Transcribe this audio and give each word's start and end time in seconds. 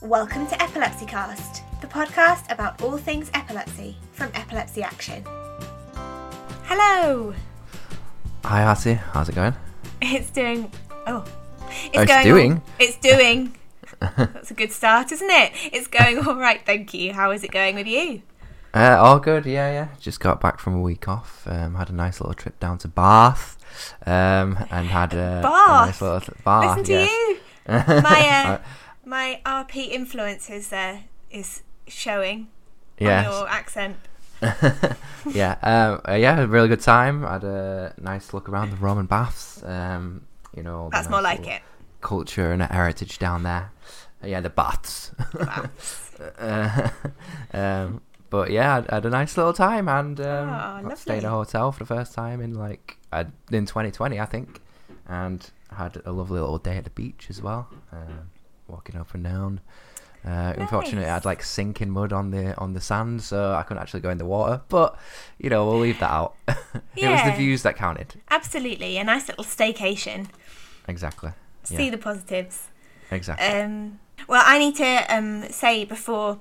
Welcome 0.00 0.46
to 0.46 0.62
Epilepsy 0.62 1.06
Cast, 1.06 1.62
the 1.80 1.86
podcast 1.88 2.50
about 2.52 2.80
all 2.82 2.96
things 2.98 3.30
epilepsy 3.34 3.96
from 4.12 4.30
Epilepsy 4.34 4.82
Action. 4.82 5.24
Hello! 6.64 7.34
Hi, 8.44 8.60
Hattie. 8.60 8.94
How's 8.94 9.28
it 9.28 9.34
going? 9.34 9.54
It's 10.00 10.30
doing. 10.30 10.70
Oh. 11.06 11.24
It's, 11.70 11.96
Oh, 11.96 12.02
it's 12.02 12.12
going 12.12 12.24
doing? 12.24 12.52
all- 12.54 12.62
it's 12.78 12.96
doing. 12.98 13.54
That's 14.16 14.50
a 14.50 14.54
good 14.54 14.72
start, 14.72 15.10
isn't 15.12 15.30
it? 15.30 15.52
It's 15.72 15.88
going 15.88 16.18
all 16.26 16.36
right, 16.36 16.60
thank 16.64 16.94
you. 16.94 17.12
How 17.12 17.32
is 17.32 17.42
it 17.42 17.50
going 17.50 17.74
with 17.74 17.86
you? 17.88 18.22
Uh, 18.72 18.96
all 19.00 19.18
good. 19.18 19.44
Yeah, 19.46 19.70
yeah. 19.72 19.88
Just 19.98 20.20
got 20.20 20.40
back 20.40 20.60
from 20.60 20.74
a 20.76 20.80
week 20.80 21.08
off. 21.08 21.42
Um, 21.46 21.74
had 21.74 21.90
a 21.90 21.94
nice 21.94 22.20
little 22.20 22.34
trip 22.34 22.58
down 22.60 22.78
to 22.78 22.88
Bath. 22.88 23.56
Um, 24.06 24.56
and 24.70 24.86
had 24.86 25.12
a, 25.14 25.40
a 25.40 25.42
Bath? 25.42 25.86
nice 25.86 26.00
little 26.00 26.34
Bath. 26.44 26.78
Listen 26.78 26.84
to 26.84 26.92
yes. 26.92 27.10
you. 27.10 27.38
My 27.68 28.28
uh, 28.46 28.58
my 29.08 29.40
RP 29.44 29.88
influence 29.88 30.50
is 30.50 30.72
uh, 30.72 30.98
is 31.30 31.62
showing 31.86 32.48
yes. 32.98 33.26
on 33.26 33.32
your 33.32 33.48
accent. 33.48 33.96
yeah, 35.32 35.56
um, 35.62 36.00
uh, 36.08 36.14
yeah, 36.14 36.36
had 36.36 36.44
a 36.44 36.46
really 36.46 36.68
good 36.68 36.80
time. 36.80 37.24
I 37.24 37.32
Had 37.32 37.44
a 37.44 37.94
nice 37.98 38.32
look 38.32 38.48
around 38.48 38.70
the 38.70 38.76
Roman 38.76 39.06
baths. 39.06 39.64
Um, 39.64 40.26
you 40.54 40.62
know, 40.62 40.84
the 40.84 40.90
That's 40.90 41.10
more 41.10 41.22
like 41.22 41.46
it. 41.46 41.62
Culture 42.00 42.52
and 42.52 42.62
heritage 42.62 43.18
down 43.18 43.42
there. 43.42 43.72
Uh, 44.22 44.28
yeah, 44.28 44.40
the 44.40 44.50
baths. 44.50 45.12
Baths. 45.34 46.04
Uh, 46.36 46.90
um, 47.52 48.00
but 48.28 48.50
yeah, 48.50 48.82
I 48.88 48.96
had 48.96 49.06
a 49.06 49.10
nice 49.10 49.36
little 49.36 49.52
time 49.52 49.88
and 49.88 50.20
um, 50.20 50.48
Oh, 50.48 50.82
got 50.82 50.90
to 50.90 50.96
stay 50.96 51.18
in 51.18 51.24
a 51.24 51.30
hotel 51.30 51.70
for 51.70 51.78
the 51.78 51.86
first 51.86 52.12
time 52.12 52.40
in 52.40 52.54
like 52.54 52.98
uh, 53.12 53.22
in 53.52 53.66
2020, 53.66 54.18
I 54.18 54.24
think, 54.24 54.60
and 55.06 55.48
had 55.70 56.02
a 56.04 56.10
lovely 56.10 56.40
little 56.40 56.58
day 56.58 56.76
at 56.76 56.82
the 56.82 56.90
beach 56.90 57.28
as 57.30 57.40
well, 57.40 57.68
um, 57.92 58.30
walking 58.68 58.96
up 58.96 59.14
and 59.14 59.24
down. 59.24 59.60
Uh, 60.26 60.52
Unfortunately, 60.56 61.04
I'd 61.08 61.16
Nice. 61.18 61.24
like 61.24 61.42
sinking 61.42 61.90
mud 61.90 62.12
on 62.12 62.30
the 62.30 62.56
on 62.58 62.72
the 62.74 62.80
sand, 62.80 63.22
so 63.22 63.54
I 63.54 63.62
couldn't 63.62 63.82
actually 63.82 64.00
go 64.00 64.10
in 64.10 64.18
the 64.18 64.24
water. 64.24 64.60
But 64.68 64.98
you 65.38 65.48
know, 65.48 65.64
we'll 65.66 65.78
leave 65.78 66.00
that 66.00 66.10
out. 66.10 66.34
it 66.96 67.08
was 67.08 67.22
the 67.24 67.32
views 67.36 67.62
that 67.62 67.76
counted. 67.76 68.20
Absolutely, 68.30 68.98
a 68.98 69.04
nice 69.04 69.28
little 69.28 69.44
staycation. 69.44 70.26
Exactly. 70.88 71.30
See 71.62 71.84
Yeah. 71.84 71.90
the 71.90 71.98
positives. 71.98 72.68
Exactly. 73.10 73.46
Um, 73.46 74.00
well, 74.26 74.42
I 74.44 74.58
need 74.58 74.74
to 74.76 75.04
um, 75.14 75.48
say 75.50 75.84
before 75.84 76.40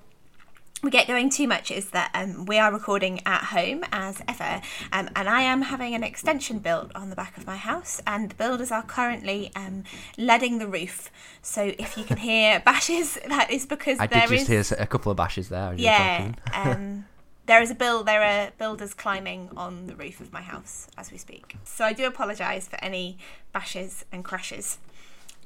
we 0.83 0.91
get 0.91 1.07
going 1.07 1.29
too 1.29 1.47
much 1.47 1.71
is 1.71 1.89
that 1.89 2.11
um, 2.13 2.45
we 2.45 2.59
are 2.59 2.71
recording 2.71 3.19
at 3.25 3.45
home 3.45 3.83
as 3.91 4.21
ever, 4.27 4.61
um, 4.91 5.09
and 5.15 5.27
I 5.27 5.41
am 5.41 5.63
having 5.63 5.95
an 5.95 6.03
extension 6.03 6.59
built 6.59 6.91
on 6.95 7.09
the 7.09 7.15
back 7.15 7.35
of 7.37 7.47
my 7.47 7.57
house, 7.57 7.99
and 8.05 8.29
the 8.29 8.35
builders 8.35 8.71
are 8.71 8.83
currently 8.83 9.51
um, 9.55 9.83
leading 10.17 10.59
the 10.59 10.67
roof. 10.67 11.09
So 11.41 11.73
if 11.79 11.97
you 11.97 12.03
can 12.03 12.17
hear 12.17 12.59
bashes, 12.65 13.17
that 13.27 13.49
is 13.51 13.65
because 13.65 13.97
I 13.99 14.07
there 14.07 14.27
did 14.27 14.37
just 14.39 14.49
is- 14.49 14.69
hear 14.69 14.77
a 14.79 14.85
couple 14.85 15.11
of 15.11 15.17
bashes 15.17 15.49
there. 15.49 15.73
yeah. 15.75 16.31
Um, 16.53 17.05
there 17.47 17.61
is 17.61 17.71
a 17.71 17.75
bill. 17.75 18.03
There 18.03 18.21
are 18.21 18.51
builders 18.57 18.93
climbing 18.93 19.49
on 19.55 19.87
the 19.87 19.95
roof 19.95 20.19
of 20.19 20.33
my 20.33 20.41
house 20.41 20.87
as 20.97 21.11
we 21.13 21.17
speak. 21.17 21.55
So 21.63 21.85
I 21.85 21.93
do 21.93 22.05
apologise 22.05 22.67
for 22.67 22.77
any 22.83 23.17
bashes 23.53 24.03
and 24.11 24.23
crashes 24.23 24.79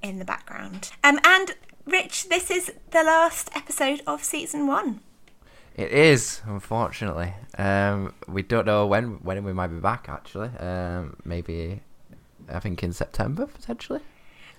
in 0.01 0.17
the 0.17 0.25
background. 0.25 0.89
Um, 1.03 1.19
and 1.23 1.53
Rich, 1.85 2.27
this 2.29 2.49
is 2.49 2.71
the 2.89 3.03
last 3.03 3.51
episode 3.55 4.01
of 4.07 4.23
season 4.23 4.65
one. 4.65 5.01
It 5.75 5.91
is, 5.91 6.41
unfortunately. 6.45 7.33
Um, 7.57 8.13
we 8.27 8.41
don't 8.41 8.65
know 8.65 8.85
when 8.85 9.23
when 9.23 9.43
we 9.43 9.53
might 9.53 9.67
be 9.67 9.79
back. 9.79 10.07
Actually, 10.09 10.49
um, 10.59 11.17
maybe 11.23 11.81
I 12.49 12.59
think 12.59 12.83
in 12.83 12.93
September 12.93 13.45
potentially. 13.45 14.01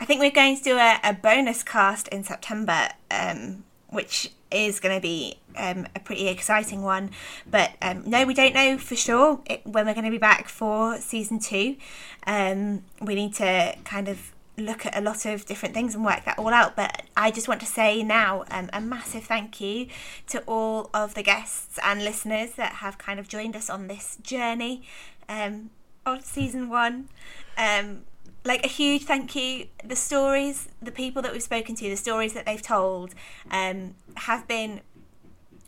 I 0.00 0.04
think 0.04 0.20
we're 0.20 0.30
going 0.30 0.56
to 0.56 0.62
do 0.62 0.78
a, 0.78 0.98
a 1.04 1.12
bonus 1.12 1.62
cast 1.62 2.08
in 2.08 2.24
September, 2.24 2.88
um, 3.10 3.62
which 3.88 4.32
is 4.50 4.80
going 4.80 4.94
to 4.94 5.00
be 5.00 5.38
um, 5.56 5.86
a 5.94 6.00
pretty 6.00 6.28
exciting 6.28 6.82
one. 6.82 7.10
But 7.48 7.72
um, 7.80 8.02
no, 8.06 8.24
we 8.24 8.34
don't 8.34 8.54
know 8.54 8.78
for 8.78 8.96
sure 8.96 9.40
it, 9.46 9.64
when 9.66 9.86
we're 9.86 9.94
going 9.94 10.04
to 10.04 10.10
be 10.10 10.18
back 10.18 10.48
for 10.48 10.98
season 10.98 11.38
two. 11.38 11.76
Um, 12.26 12.84
we 13.00 13.14
need 13.14 13.34
to 13.34 13.76
kind 13.84 14.08
of 14.08 14.32
look 14.58 14.84
at 14.84 14.96
a 14.96 15.00
lot 15.00 15.24
of 15.24 15.46
different 15.46 15.74
things 15.74 15.94
and 15.94 16.04
work 16.04 16.24
that 16.24 16.38
all 16.38 16.52
out. 16.52 16.76
But 16.76 17.02
I 17.16 17.30
just 17.30 17.48
want 17.48 17.60
to 17.60 17.66
say 17.66 18.02
now 18.02 18.44
um, 18.50 18.68
a 18.72 18.80
massive 18.80 19.24
thank 19.24 19.60
you 19.60 19.88
to 20.28 20.40
all 20.46 20.90
of 20.92 21.14
the 21.14 21.22
guests 21.22 21.78
and 21.84 22.04
listeners 22.04 22.52
that 22.52 22.74
have 22.74 22.98
kind 22.98 23.18
of 23.18 23.28
joined 23.28 23.56
us 23.56 23.70
on 23.70 23.86
this 23.86 24.18
journey 24.22 24.82
um, 25.28 25.70
of 26.04 26.24
season 26.24 26.68
one. 26.68 27.08
Um, 27.56 28.02
like 28.44 28.64
a 28.64 28.68
huge 28.68 29.04
thank 29.04 29.34
you. 29.36 29.68
The 29.84 29.96
stories, 29.96 30.68
the 30.80 30.90
people 30.90 31.22
that 31.22 31.32
we've 31.32 31.42
spoken 31.42 31.74
to, 31.76 31.88
the 31.88 31.96
stories 31.96 32.32
that 32.34 32.44
they've 32.44 32.62
told, 32.62 33.14
um, 33.50 33.94
have 34.16 34.48
been 34.48 34.80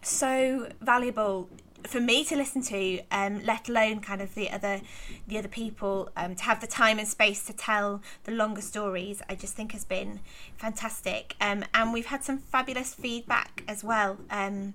so 0.03 0.69
valuable 0.81 1.49
for 1.87 2.01
me 2.01 2.25
to 2.25 2.37
listen 2.37 2.63
to. 2.63 3.01
Um, 3.11 3.45
let 3.45 3.69
alone 3.69 4.01
kind 4.01 4.21
of 4.21 4.35
the 4.35 4.51
other, 4.51 4.81
the 5.27 5.39
other 5.39 5.49
people 5.49 6.11
um, 6.17 6.35
to 6.37 6.43
have 6.45 6.61
the 6.61 6.67
time 6.67 6.99
and 6.99 7.07
space 7.09 7.45
to 7.47 7.53
tell 7.53 8.03
the 8.25 8.33
longer 8.33 8.61
stories. 8.61 9.23
I 9.29 9.35
just 9.35 9.55
think 9.55 9.73
has 9.73 9.85
been 9.85 10.21
fantastic. 10.57 11.35
Um, 11.41 11.65
and 11.75 11.93
we've 11.93 12.07
had 12.07 12.25
some 12.25 12.39
fabulous 12.39 12.95
feedback 12.95 13.63
as 13.69 13.85
well. 13.85 14.19
Um, 14.31 14.75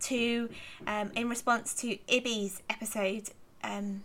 to 0.00 0.48
um, 0.86 1.10
in 1.14 1.28
response 1.28 1.74
to 1.74 1.98
Ibby's 2.08 2.62
episode. 2.70 3.30
Um, 3.62 4.04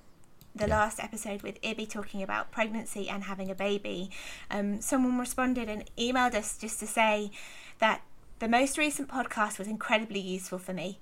the 0.53 0.67
Yeah. 0.67 0.77
last 0.77 1.01
episode 1.03 1.41
with 1.41 1.61
Ibby 1.61 1.89
talking 1.89 2.23
about 2.23 2.49
pregnancy 2.49 3.09
and 3.09 3.25
having 3.25 3.51
a 3.51 3.55
baby, 3.55 4.09
um, 4.49 4.79
someone 4.79 5.17
responded 5.19 5.67
and 5.67 5.83
emailed 5.97 6.33
us 6.33 6.57
just 6.57 6.79
to 6.79 6.87
say 6.87 7.29
that 7.79 8.01
the 8.39 8.47
most 8.47 8.77
recent 8.77 9.09
podcast 9.09 9.59
was 9.59 9.67
incredibly 9.67 10.19
useful 10.21 10.57
for 10.57 10.71
me. 10.71 10.97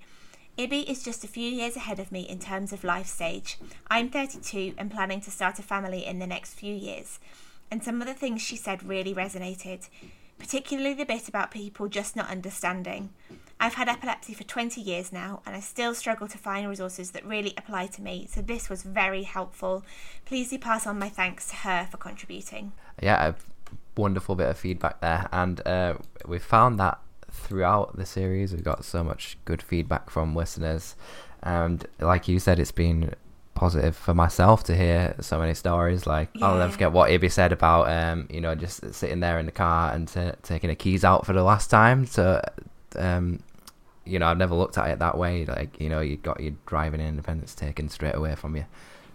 Ibby 0.56 0.88
is 0.88 1.02
just 1.02 1.24
a 1.24 1.28
few 1.28 1.50
years 1.50 1.74
ahead 1.74 1.98
of 1.98 2.12
me 2.12 2.20
in 2.20 2.38
terms 2.38 2.72
of 2.72 2.84
life 2.84 3.08
stage. 3.08 3.58
I'm 3.90 4.08
32 4.08 4.74
and 4.78 4.88
planning 4.88 5.20
to 5.22 5.30
start 5.32 5.58
a 5.58 5.62
family 5.62 6.06
in 6.06 6.20
the 6.20 6.28
next 6.28 6.54
few 6.54 6.72
years. 6.72 7.18
And 7.72 7.82
some 7.82 8.00
of 8.00 8.06
the 8.06 8.14
things 8.14 8.40
she 8.40 8.54
said 8.54 8.84
really 8.84 9.12
resonated, 9.12 9.88
particularly 10.38 10.94
the 10.94 11.04
bit 11.04 11.28
about 11.28 11.50
people 11.50 11.88
just 11.88 12.14
not 12.14 12.30
understanding. 12.30 13.10
I've 13.58 13.74
had 13.74 13.88
epilepsy 13.88 14.32
for 14.32 14.44
20 14.44 14.80
years 14.80 15.12
now 15.12 15.42
and 15.44 15.56
I 15.56 15.60
still 15.60 15.92
struggle 15.92 16.28
to 16.28 16.38
find 16.38 16.68
resources 16.68 17.10
that 17.10 17.26
really 17.26 17.54
apply 17.56 17.88
to 17.88 18.02
me, 18.02 18.28
so 18.30 18.40
this 18.40 18.68
was 18.68 18.84
very 18.84 19.24
helpful. 19.24 19.82
Please 20.24 20.50
do 20.50 20.58
pass 20.60 20.86
on 20.86 21.00
my 21.00 21.08
thanks 21.08 21.48
to 21.48 21.56
her 21.56 21.88
for 21.90 21.96
contributing. 21.96 22.72
Yeah, 23.02 23.30
a 23.30 23.34
wonderful 24.00 24.36
bit 24.36 24.50
of 24.50 24.58
feedback 24.58 25.00
there, 25.00 25.28
and 25.32 25.66
uh, 25.66 25.94
we 26.26 26.38
found 26.38 26.78
that 26.78 27.00
throughout 27.34 27.96
the 27.96 28.06
series, 28.06 28.54
we 28.54 28.60
got 28.60 28.84
so 28.84 29.04
much 29.04 29.36
good 29.44 29.60
feedback 29.60 30.08
from 30.10 30.34
listeners, 30.34 30.94
and 31.42 31.86
like 32.00 32.28
you 32.28 32.38
said, 32.38 32.58
it's 32.58 32.72
been 32.72 33.14
positive 33.54 33.96
for 33.96 34.14
myself 34.14 34.64
to 34.64 34.76
hear 34.76 35.14
so 35.20 35.38
many 35.38 35.54
stories. 35.54 36.06
Like 36.06 36.28
I'll 36.42 36.58
never 36.58 36.72
forget 36.72 36.92
what 36.92 37.10
Ibby 37.10 37.30
said 37.30 37.52
about, 37.52 37.88
um, 37.88 38.26
you 38.30 38.40
know, 38.40 38.54
just 38.54 38.94
sitting 38.94 39.20
there 39.20 39.38
in 39.38 39.46
the 39.46 39.52
car 39.52 39.92
and 39.92 40.08
t- 40.08 40.32
taking 40.42 40.68
the 40.68 40.74
keys 40.74 41.04
out 41.04 41.24
for 41.24 41.32
the 41.32 41.42
last 41.42 41.68
time. 41.70 42.06
So, 42.06 42.42
um, 42.96 43.40
you 44.04 44.18
know, 44.18 44.26
I've 44.26 44.38
never 44.38 44.54
looked 44.54 44.76
at 44.76 44.90
it 44.90 44.98
that 44.98 45.16
way. 45.16 45.44
Like, 45.44 45.80
you 45.80 45.88
know, 45.88 46.00
you 46.00 46.16
got 46.16 46.40
your 46.40 46.54
driving 46.66 47.00
independence 47.00 47.54
taken 47.54 47.88
straight 47.88 48.14
away 48.14 48.34
from 48.34 48.56
you. 48.56 48.64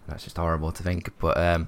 That's 0.07 0.23
just 0.23 0.37
horrible 0.37 0.71
to 0.71 0.83
think. 0.83 1.11
But 1.19 1.37
um, 1.37 1.67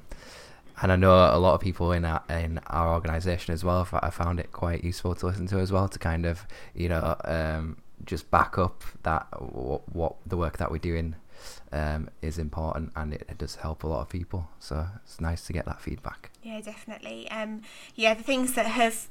and 0.82 0.92
I 0.92 0.96
know 0.96 1.14
a 1.14 1.38
lot 1.38 1.54
of 1.54 1.62
people 1.62 1.92
in 1.92 2.06
our 2.06 2.24
in 2.30 2.60
our 2.68 2.94
organisation 2.94 3.54
as 3.54 3.64
well. 3.64 3.88
I 3.92 4.10
found 4.10 4.40
it 4.40 4.52
quite 4.52 4.84
useful 4.84 5.16
to 5.16 5.26
listen 5.28 5.48
to 5.48 5.60
as 5.60 5.72
well 5.72 5.88
to 5.88 6.00
kind 6.00 6.26
of 6.26 6.46
you 6.74 6.90
know 6.90 7.16
um, 7.26 7.78
just 8.06 8.30
back 8.32 8.58
up 8.58 8.84
that 9.04 9.28
what, 9.40 9.82
what 9.94 10.16
the 10.26 10.38
work 10.38 10.58
that 10.58 10.72
we're 10.72 10.78
doing 10.78 11.16
um, 11.72 12.10
is 12.22 12.38
important 12.38 12.92
and 12.96 13.14
it, 13.14 13.26
it 13.30 13.38
does 13.38 13.56
help 13.56 13.84
a 13.84 13.88
lot 13.88 14.02
of 14.02 14.10
people. 14.10 14.50
So 14.60 14.88
it's 15.04 15.20
nice 15.20 15.46
to 15.48 15.54
get 15.54 15.66
that 15.66 15.82
feedback. 15.82 16.32
Yeah, 16.44 16.62
definitely. 16.62 17.30
Um, 17.32 17.62
yeah, 17.96 18.14
the 18.14 18.24
things 18.24 18.54
that 18.54 18.66
have 18.66 19.08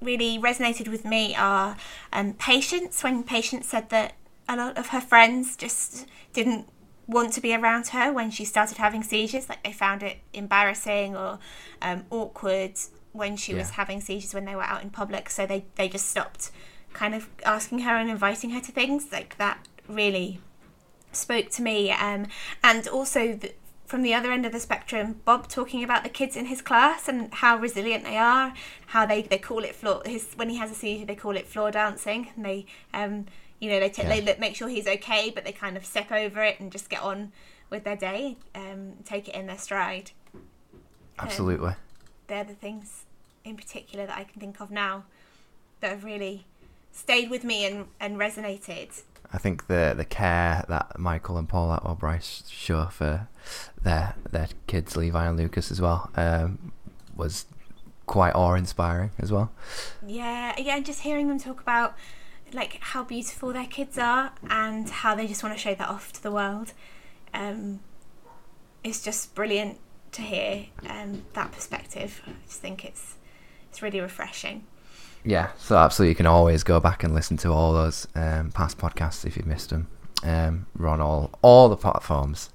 really 0.00 0.38
resonated 0.38 0.88
with 0.88 1.04
me 1.04 1.34
are 1.34 1.76
um, 2.12 2.34
patience. 2.34 3.02
When 3.02 3.22
patience 3.22 3.68
said 3.68 3.90
that 3.90 4.14
a 4.48 4.56
lot 4.56 4.78
of 4.78 4.88
her 4.88 5.00
friends 5.00 5.56
just 5.56 6.06
didn't 6.32 6.68
want 7.06 7.32
to 7.34 7.40
be 7.40 7.54
around 7.54 7.88
her 7.88 8.12
when 8.12 8.30
she 8.30 8.44
started 8.44 8.78
having 8.78 9.02
seizures, 9.02 9.48
like 9.48 9.62
they 9.62 9.72
found 9.72 10.02
it 10.02 10.18
embarrassing 10.32 11.16
or 11.16 11.38
um, 11.82 12.04
awkward 12.10 12.72
when 13.12 13.36
she 13.36 13.54
was 13.54 13.70
having 13.70 14.00
seizures 14.00 14.34
when 14.34 14.44
they 14.44 14.54
were 14.54 14.62
out 14.62 14.82
in 14.82 14.90
public. 14.90 15.30
So 15.30 15.46
they 15.46 15.64
they 15.76 15.88
just 15.88 16.08
stopped 16.08 16.50
kind 16.92 17.14
of 17.14 17.28
asking 17.44 17.80
her 17.80 17.96
and 17.96 18.10
inviting 18.10 18.50
her 18.50 18.60
to 18.60 18.72
things 18.72 19.08
like 19.12 19.38
that. 19.38 19.66
Really 19.88 20.40
spoke 21.16 21.50
to 21.50 21.62
me 21.62 21.90
um, 21.90 22.26
and 22.62 22.86
also 22.88 23.34
the, 23.34 23.52
from 23.86 24.02
the 24.02 24.12
other 24.12 24.32
end 24.32 24.44
of 24.44 24.52
the 24.52 24.60
spectrum 24.60 25.20
bob 25.24 25.48
talking 25.48 25.82
about 25.82 26.02
the 26.02 26.10
kids 26.10 26.36
in 26.36 26.46
his 26.46 26.60
class 26.60 27.08
and 27.08 27.32
how 27.34 27.56
resilient 27.56 28.04
they 28.04 28.16
are 28.16 28.52
how 28.88 29.06
they, 29.06 29.22
they 29.22 29.38
call 29.38 29.64
it 29.64 29.74
floor 29.74 30.02
his 30.04 30.32
when 30.36 30.48
he 30.48 30.56
has 30.56 30.70
a 30.70 30.74
seizure 30.74 31.06
they 31.06 31.14
call 31.14 31.36
it 31.36 31.46
floor 31.46 31.70
dancing 31.70 32.28
and 32.36 32.44
they 32.44 32.66
um, 32.92 33.24
you 33.58 33.70
know 33.70 33.80
they, 33.80 33.88
t- 33.88 34.02
they 34.02 34.20
look, 34.20 34.38
make 34.38 34.54
sure 34.54 34.68
he's 34.68 34.86
okay 34.86 35.30
but 35.34 35.44
they 35.44 35.52
kind 35.52 35.76
of 35.76 35.84
step 35.84 36.12
over 36.12 36.42
it 36.42 36.60
and 36.60 36.70
just 36.72 36.88
get 36.88 37.02
on 37.02 37.32
with 37.70 37.84
their 37.84 37.96
day 37.96 38.36
um, 38.54 38.92
take 39.04 39.28
it 39.28 39.34
in 39.34 39.46
their 39.46 39.58
stride 39.58 40.10
Absolutely. 41.18 41.72
they're 42.26 42.44
the 42.44 42.54
things 42.54 43.04
in 43.44 43.56
particular 43.56 44.06
that 44.06 44.18
i 44.18 44.24
can 44.24 44.40
think 44.40 44.60
of 44.60 44.70
now 44.70 45.04
that 45.80 45.90
have 45.90 46.04
really 46.04 46.46
stayed 46.96 47.30
with 47.30 47.44
me 47.44 47.64
and, 47.66 47.86
and 48.00 48.16
resonated. 48.16 49.02
I 49.32 49.38
think 49.38 49.66
the 49.66 49.92
the 49.96 50.04
care 50.04 50.64
that 50.68 50.98
Michael 50.98 51.36
and 51.36 51.48
Paul 51.48 51.78
or 51.84 51.94
Bryce 51.94 52.44
show 52.48 52.86
for 52.86 53.28
their 53.82 54.14
their 54.30 54.48
kids, 54.66 54.96
Levi 54.96 55.26
and 55.26 55.36
Lucas, 55.36 55.70
as 55.70 55.80
well, 55.80 56.10
um, 56.14 56.72
was 57.14 57.46
quite 58.06 58.34
awe 58.34 58.54
inspiring 58.54 59.10
as 59.18 59.32
well. 59.32 59.50
Yeah, 60.06 60.54
yeah, 60.58 60.76
and 60.76 60.86
just 60.86 61.00
hearing 61.00 61.28
them 61.28 61.38
talk 61.38 61.60
about 61.60 61.96
like 62.52 62.78
how 62.80 63.02
beautiful 63.04 63.52
their 63.52 63.66
kids 63.66 63.98
are 63.98 64.32
and 64.48 64.88
how 64.88 65.14
they 65.14 65.26
just 65.26 65.42
want 65.42 65.54
to 65.54 65.60
show 65.60 65.74
that 65.74 65.88
off 65.88 66.12
to 66.12 66.22
the 66.22 66.30
world. 66.30 66.72
Um, 67.34 67.80
it's 68.84 69.02
just 69.02 69.34
brilliant 69.34 69.78
to 70.12 70.22
hear 70.22 70.66
um, 70.88 71.24
that 71.34 71.52
perspective. 71.52 72.22
I 72.26 72.32
just 72.46 72.60
think 72.60 72.84
it's 72.84 73.16
it's 73.68 73.82
really 73.82 74.00
refreshing. 74.00 74.64
Yeah, 75.24 75.50
so 75.58 75.76
absolutely, 75.76 76.10
you 76.10 76.14
can 76.14 76.26
always 76.26 76.62
go 76.62 76.78
back 76.78 77.02
and 77.02 77.12
listen 77.12 77.36
to 77.38 77.50
all 77.50 77.72
those 77.72 78.06
um, 78.14 78.52
past 78.52 78.78
podcasts 78.78 79.24
if 79.24 79.36
you've 79.36 79.46
missed 79.46 79.70
them. 79.70 79.88
Um, 80.22 80.66
we're 80.78 80.88
on 80.88 81.00
all 81.00 81.30
all 81.42 81.68
the 81.68 81.76
platforms, 81.76 82.50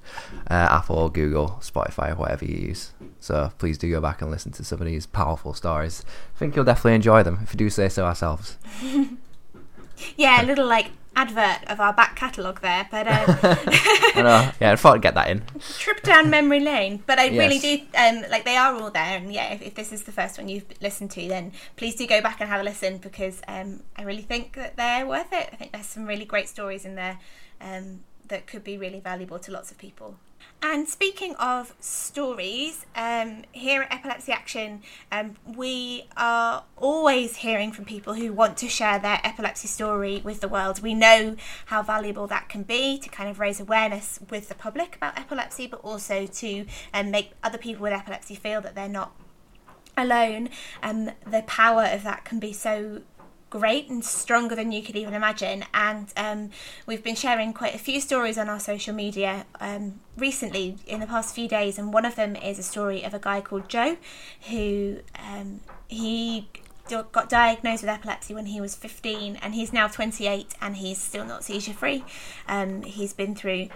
uh, 0.49 0.67
Apple, 0.71 1.09
Google, 1.09 1.59
Spotify, 1.61 2.17
whatever 2.17 2.45
you 2.45 2.69
use. 2.69 2.91
So 3.19 3.51
please 3.59 3.77
do 3.77 3.89
go 3.91 4.01
back 4.01 4.21
and 4.21 4.31
listen 4.31 4.51
to 4.53 4.63
some 4.63 4.79
of 4.79 4.87
these 4.87 5.05
powerful 5.05 5.53
stories. 5.53 6.03
I 6.35 6.39
think 6.39 6.55
you'll 6.55 6.65
definitely 6.65 6.95
enjoy 6.95 7.23
them 7.23 7.39
if 7.43 7.53
we 7.53 7.57
do 7.57 7.69
say 7.69 7.89
so 7.89 8.05
ourselves. 8.05 8.57
yeah, 10.21 10.41
a 10.41 10.45
little 10.45 10.67
like 10.67 10.91
advert 11.15 11.69
of 11.69 11.79
our 11.79 11.93
back 11.93 12.15
catalogue 12.15 12.61
there, 12.61 12.87
but 12.89 13.07
uh, 13.07 13.25
I 13.27 14.11
know. 14.15 14.51
Yeah, 14.61 14.71
I 14.71 14.75
thought 14.75 14.95
I'd 14.95 15.01
get 15.01 15.15
that 15.15 15.29
in. 15.29 15.43
trip 15.77 16.01
down 16.03 16.29
memory 16.29 16.59
lane. 16.59 17.03
But 17.05 17.19
I 17.19 17.27
really 17.29 17.59
do 17.59 17.81
um, 17.97 18.23
like 18.29 18.45
they 18.45 18.55
are 18.55 18.73
all 18.75 18.91
there, 18.91 19.17
and 19.17 19.33
yeah, 19.33 19.53
if, 19.53 19.61
if 19.61 19.75
this 19.75 19.91
is 19.91 20.03
the 20.03 20.11
first 20.11 20.37
one 20.37 20.47
you've 20.47 20.65
listened 20.81 21.11
to, 21.11 21.27
then 21.27 21.51
please 21.75 21.95
do 21.95 22.07
go 22.07 22.21
back 22.21 22.39
and 22.39 22.49
have 22.49 22.61
a 22.61 22.63
listen 22.63 22.97
because 22.97 23.41
um, 23.47 23.81
I 23.97 24.03
really 24.03 24.21
think 24.21 24.55
that 24.55 24.77
they're 24.77 25.05
worth 25.05 25.33
it. 25.33 25.49
I 25.51 25.55
think 25.55 25.71
there's 25.73 25.87
some 25.87 26.05
really 26.05 26.25
great 26.25 26.47
stories 26.47 26.85
in 26.85 26.95
there 26.95 27.19
um, 27.59 28.01
that 28.27 28.47
could 28.47 28.63
be 28.63 28.77
really 28.77 28.99
valuable 28.99 29.39
to 29.39 29.51
lots 29.51 29.71
of 29.71 29.77
people. 29.77 30.15
And 30.63 30.87
speaking 30.87 31.35
of 31.35 31.73
stories, 31.79 32.85
um, 32.95 33.43
here 33.51 33.81
at 33.81 33.91
Epilepsy 33.91 34.31
Action, 34.31 34.83
um, 35.11 35.35
we 35.43 36.05
are 36.15 36.65
always 36.77 37.37
hearing 37.37 37.71
from 37.71 37.85
people 37.85 38.13
who 38.13 38.31
want 38.31 38.57
to 38.57 38.69
share 38.69 38.99
their 38.99 39.19
epilepsy 39.23 39.67
story 39.67 40.21
with 40.23 40.39
the 40.39 40.47
world. 40.47 40.81
We 40.81 40.93
know 40.93 41.35
how 41.65 41.81
valuable 41.81 42.27
that 42.27 42.47
can 42.47 42.61
be 42.61 42.99
to 42.99 43.09
kind 43.09 43.27
of 43.27 43.39
raise 43.39 43.59
awareness 43.59 44.19
with 44.29 44.49
the 44.49 44.55
public 44.55 44.95
about 44.95 45.17
epilepsy, 45.17 45.65
but 45.65 45.79
also 45.81 46.27
to 46.27 46.65
um, 46.93 47.09
make 47.09 47.31
other 47.43 47.57
people 47.57 47.81
with 47.81 47.93
epilepsy 47.93 48.35
feel 48.35 48.61
that 48.61 48.75
they're 48.75 48.87
not 48.87 49.15
alone. 49.97 50.49
Um, 50.83 51.11
the 51.25 51.43
power 51.47 51.85
of 51.85 52.03
that 52.03 52.23
can 52.25 52.39
be 52.39 52.53
so 52.53 53.01
great 53.51 53.89
and 53.89 54.03
stronger 54.03 54.55
than 54.55 54.71
you 54.71 54.81
could 54.81 54.95
even 54.95 55.13
imagine. 55.13 55.63
And 55.75 56.11
um, 56.17 56.49
we've 56.87 57.03
been 57.03 57.15
sharing 57.15 57.53
quite 57.53 57.75
a 57.75 57.77
few 57.77 58.01
stories 58.01 58.39
on 58.39 58.49
our 58.49 58.59
social 58.59 58.95
media 58.95 59.45
um, 59.59 59.99
recently 60.17 60.77
in 60.87 60.99
the 60.99 61.05
past 61.05 61.35
few 61.35 61.47
days. 61.47 61.77
And 61.77 61.93
one 61.93 62.05
of 62.05 62.15
them 62.15 62.35
is 62.35 62.57
a 62.57 62.63
story 62.63 63.03
of 63.03 63.13
a 63.13 63.19
guy 63.19 63.41
called 63.41 63.69
Joe 63.69 63.97
who 64.49 64.99
um, 65.19 65.59
he 65.87 66.47
got 66.89 67.29
diagnosed 67.29 67.83
with 67.83 67.89
epilepsy 67.89 68.33
when 68.33 68.47
he 68.47 68.59
was 68.59 68.75
15 68.75 69.37
and 69.37 69.53
he's 69.53 69.71
now 69.71 69.87
28 69.87 70.55
and 70.61 70.77
he's 70.77 70.97
still 70.97 71.25
not 71.25 71.43
seizure 71.43 71.73
free. 71.73 72.03
Um, 72.47 72.81
he's 72.81 73.13
been 73.13 73.35
through 73.35 73.69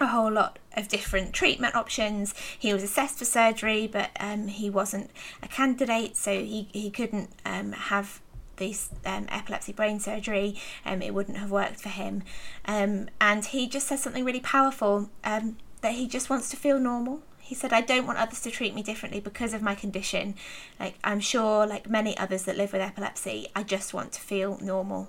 a 0.00 0.06
whole 0.06 0.32
lot 0.32 0.58
of 0.76 0.88
different 0.88 1.32
treatment 1.32 1.74
options. 1.74 2.34
He 2.58 2.72
was 2.72 2.82
assessed 2.82 3.18
for 3.18 3.24
surgery, 3.24 3.86
but 3.86 4.10
um, 4.18 4.48
he 4.48 4.70
wasn't 4.70 5.10
a 5.42 5.48
candidate, 5.48 6.16
so 6.16 6.32
he, 6.32 6.68
he 6.72 6.90
couldn't 6.90 7.30
um, 7.44 7.72
have 7.72 8.20
this 8.56 8.90
um, 9.04 9.26
epilepsy 9.28 9.72
brain 9.72 10.00
surgery. 10.00 10.56
Um, 10.84 11.02
it 11.02 11.14
wouldn't 11.14 11.38
have 11.38 11.50
worked 11.50 11.80
for 11.80 11.88
him. 11.88 12.22
Um, 12.64 13.08
and 13.20 13.44
he 13.44 13.66
just 13.66 13.88
says 13.88 14.02
something 14.02 14.24
really 14.24 14.40
powerful 14.40 15.10
um, 15.24 15.56
that 15.80 15.92
he 15.92 16.06
just 16.06 16.30
wants 16.30 16.50
to 16.50 16.56
feel 16.56 16.78
normal. 16.78 17.22
He 17.38 17.54
said, 17.54 17.72
I 17.72 17.80
don't 17.80 18.06
want 18.06 18.18
others 18.18 18.40
to 18.42 18.50
treat 18.50 18.74
me 18.74 18.82
differently 18.82 19.20
because 19.20 19.52
of 19.52 19.62
my 19.62 19.74
condition. 19.74 20.36
Like, 20.78 20.94
I'm 21.04 21.20
sure, 21.20 21.66
like 21.66 21.90
many 21.90 22.16
others 22.16 22.44
that 22.44 22.56
live 22.56 22.72
with 22.72 22.80
epilepsy, 22.80 23.48
I 23.54 23.62
just 23.62 23.92
want 23.92 24.12
to 24.12 24.20
feel 24.20 24.58
normal. 24.62 25.08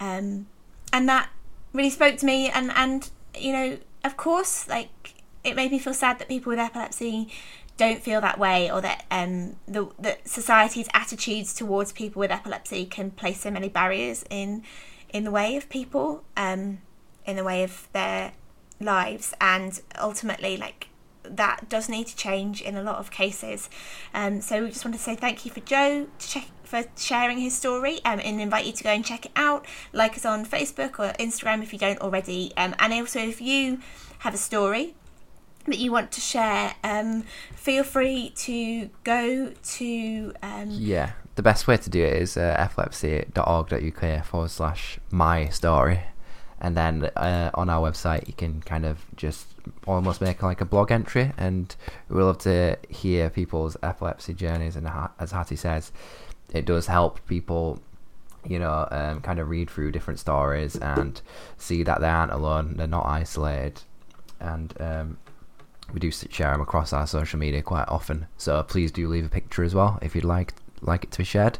Um, 0.00 0.46
and 0.92 1.08
that 1.08 1.30
really 1.72 1.90
spoke 1.90 2.16
to 2.18 2.26
me 2.26 2.48
and 2.48 2.70
and 2.74 3.10
you 3.38 3.52
know 3.52 3.78
of 4.04 4.16
course 4.16 4.68
like 4.68 5.14
it 5.42 5.56
made 5.56 5.70
me 5.70 5.78
feel 5.78 5.94
sad 5.94 6.18
that 6.18 6.28
people 6.28 6.50
with 6.50 6.58
epilepsy 6.58 7.28
don't 7.80 8.02
feel 8.02 8.20
that 8.20 8.38
way 8.38 8.70
or 8.70 8.82
that 8.82 9.06
um 9.10 9.56
the 9.66 10.18
society's 10.26 10.86
attitudes 10.92 11.54
towards 11.54 11.92
people 11.92 12.20
with 12.20 12.30
epilepsy 12.30 12.84
can 12.84 13.10
place 13.10 13.40
so 13.40 13.50
many 13.50 13.70
barriers 13.70 14.22
in 14.28 14.62
in 15.14 15.24
the 15.24 15.30
way 15.30 15.56
of 15.56 15.66
people 15.70 16.22
um 16.36 16.78
in 17.24 17.36
the 17.36 17.44
way 17.44 17.64
of 17.64 17.88
their 17.94 18.32
lives 18.80 19.32
and 19.40 19.80
ultimately 19.98 20.58
like 20.58 20.88
that 21.22 21.68
does 21.70 21.88
need 21.88 22.06
to 22.06 22.16
change 22.16 22.62
in 22.62 22.76
a 22.76 22.82
lot 22.82 22.96
of 22.96 23.10
cases. 23.10 23.68
Um, 24.14 24.40
so 24.40 24.62
we 24.64 24.70
just 24.70 24.84
want 24.84 24.96
to 24.96 25.00
say 25.00 25.14
thank 25.14 25.44
you 25.44 25.50
for 25.50 25.60
Joe 25.60 26.06
check, 26.18 26.46
for 26.64 26.82
sharing 26.96 27.38
his 27.38 27.54
story 27.54 28.00
um, 28.06 28.20
and 28.24 28.40
invite 28.40 28.64
you 28.64 28.72
to 28.72 28.82
go 28.82 28.90
and 28.90 29.04
check 29.04 29.26
it 29.26 29.32
out. 29.36 29.66
Like 29.92 30.16
us 30.16 30.24
on 30.24 30.46
Facebook 30.46 30.98
or 30.98 31.12
Instagram 31.18 31.62
if 31.62 31.74
you 31.74 31.78
don't 31.78 32.00
already. 32.00 32.52
Um, 32.56 32.74
and 32.78 32.92
also 32.94 33.20
if 33.20 33.40
you 33.40 33.80
have 34.20 34.32
a 34.32 34.38
story 34.38 34.94
that 35.66 35.78
you 35.78 35.92
want 35.92 36.12
to 36.12 36.20
share, 36.20 36.74
um, 36.84 37.24
feel 37.54 37.84
free 37.84 38.30
to 38.36 38.90
go 39.04 39.52
to. 39.62 40.32
Um, 40.42 40.68
Yeah, 40.70 41.12
the 41.36 41.42
best 41.42 41.66
way 41.66 41.76
to 41.76 41.90
do 41.90 42.04
it 42.04 42.14
is 42.22 42.36
uh, 42.36 42.56
epilepsy.org.uk 42.58 44.24
forward 44.24 44.50
slash 44.50 44.98
my 45.10 45.48
story. 45.48 46.02
And 46.62 46.76
then 46.76 47.04
uh, 47.16 47.50
on 47.54 47.70
our 47.70 47.90
website, 47.90 48.26
you 48.26 48.34
can 48.34 48.60
kind 48.60 48.84
of 48.84 49.04
just 49.16 49.46
almost 49.86 50.20
make 50.20 50.42
like 50.42 50.60
a 50.60 50.66
blog 50.66 50.92
entry. 50.92 51.32
And 51.38 51.74
we 52.08 52.22
love 52.22 52.38
to 52.38 52.76
hear 52.88 53.30
people's 53.30 53.76
epilepsy 53.82 54.34
journeys. 54.34 54.76
And 54.76 54.88
as 55.18 55.32
Hattie 55.32 55.56
says, 55.56 55.90
it 56.52 56.66
does 56.66 56.86
help 56.86 57.24
people, 57.26 57.80
you 58.46 58.58
know, 58.58 58.86
um, 58.90 59.22
kind 59.22 59.38
of 59.38 59.48
read 59.48 59.70
through 59.70 59.92
different 59.92 60.20
stories 60.20 60.76
and 60.76 61.22
see 61.56 61.82
that 61.82 62.00
they 62.00 62.08
aren't 62.08 62.32
alone, 62.32 62.74
they're 62.76 62.86
not 62.86 63.06
isolated. 63.06 63.80
And 64.38 64.74
um, 64.80 65.18
we 65.92 66.00
do 66.00 66.10
share 66.10 66.52
them 66.52 66.60
across 66.60 66.92
our 66.92 67.06
social 67.06 67.38
media 67.38 67.62
quite 67.62 67.88
often. 67.88 68.26
So 68.36 68.62
please 68.62 68.92
do 68.92 69.08
leave 69.08 69.26
a 69.26 69.28
picture 69.28 69.64
as 69.64 69.74
well 69.74 69.98
if 70.02 70.14
you'd 70.14 70.24
like 70.24 70.54
like 70.80 71.04
it 71.04 71.10
to 71.12 71.18
be 71.18 71.24
shared. 71.24 71.58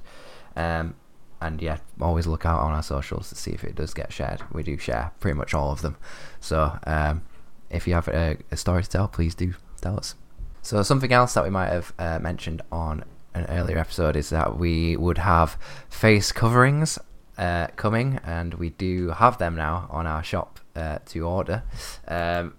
Um, 0.56 0.94
and 1.41 1.62
yeah, 1.62 1.79
always 2.00 2.27
look 2.27 2.44
out 2.44 2.61
on 2.61 2.73
our 2.73 2.82
socials 2.82 3.29
to 3.31 3.35
see 3.35 3.53
if 3.53 3.65
it 3.65 3.75
does 3.75 3.94
get 3.94 4.12
shared. 4.12 4.43
We 4.52 4.62
do 4.62 4.76
share 4.76 5.12
pretty 5.21 5.38
much 5.38 5.54
all 5.54 5.73
of 5.73 5.81
them. 5.81 5.97
So 6.40 6.78
um, 6.87 7.23
if 7.71 7.87
you 7.87 7.95
have 7.95 8.09
a, 8.09 8.37
a 8.50 8.57
story 8.57 8.83
to 8.83 8.88
tell, 8.88 9.09
please 9.09 9.35
do 9.35 9.54
tell 9.81 9.97
us. 9.97 10.14
So 10.62 10.83
something 10.83 11.12
else 11.12 11.35
that 11.35 11.45
we 11.45 11.50
might 11.50 11.69
have 11.69 11.95
uh, 11.99 12.19
mentioned 12.19 12.61
on 12.71 13.04
an 13.33 13.47
earlier 13.49 13.78
episode 13.78 14.16
is 14.16 14.28
that 14.31 14.59
we 14.59 14.97
would 14.97 15.19
have 15.19 15.57
face 15.88 16.33
coverings 16.33 16.99
uh, 17.38 17.69
coming, 17.76 18.21
and 18.25 18.54
we 18.54 18.71
do 18.71 19.11
have 19.11 19.38
them 19.38 19.57
now 19.57 19.87
on 19.90 20.07
our 20.07 20.23
shop 20.23 20.61
uh, 20.76 20.99
to 21.07 21.26
order. 21.26 21.62
Um, 22.07 22.54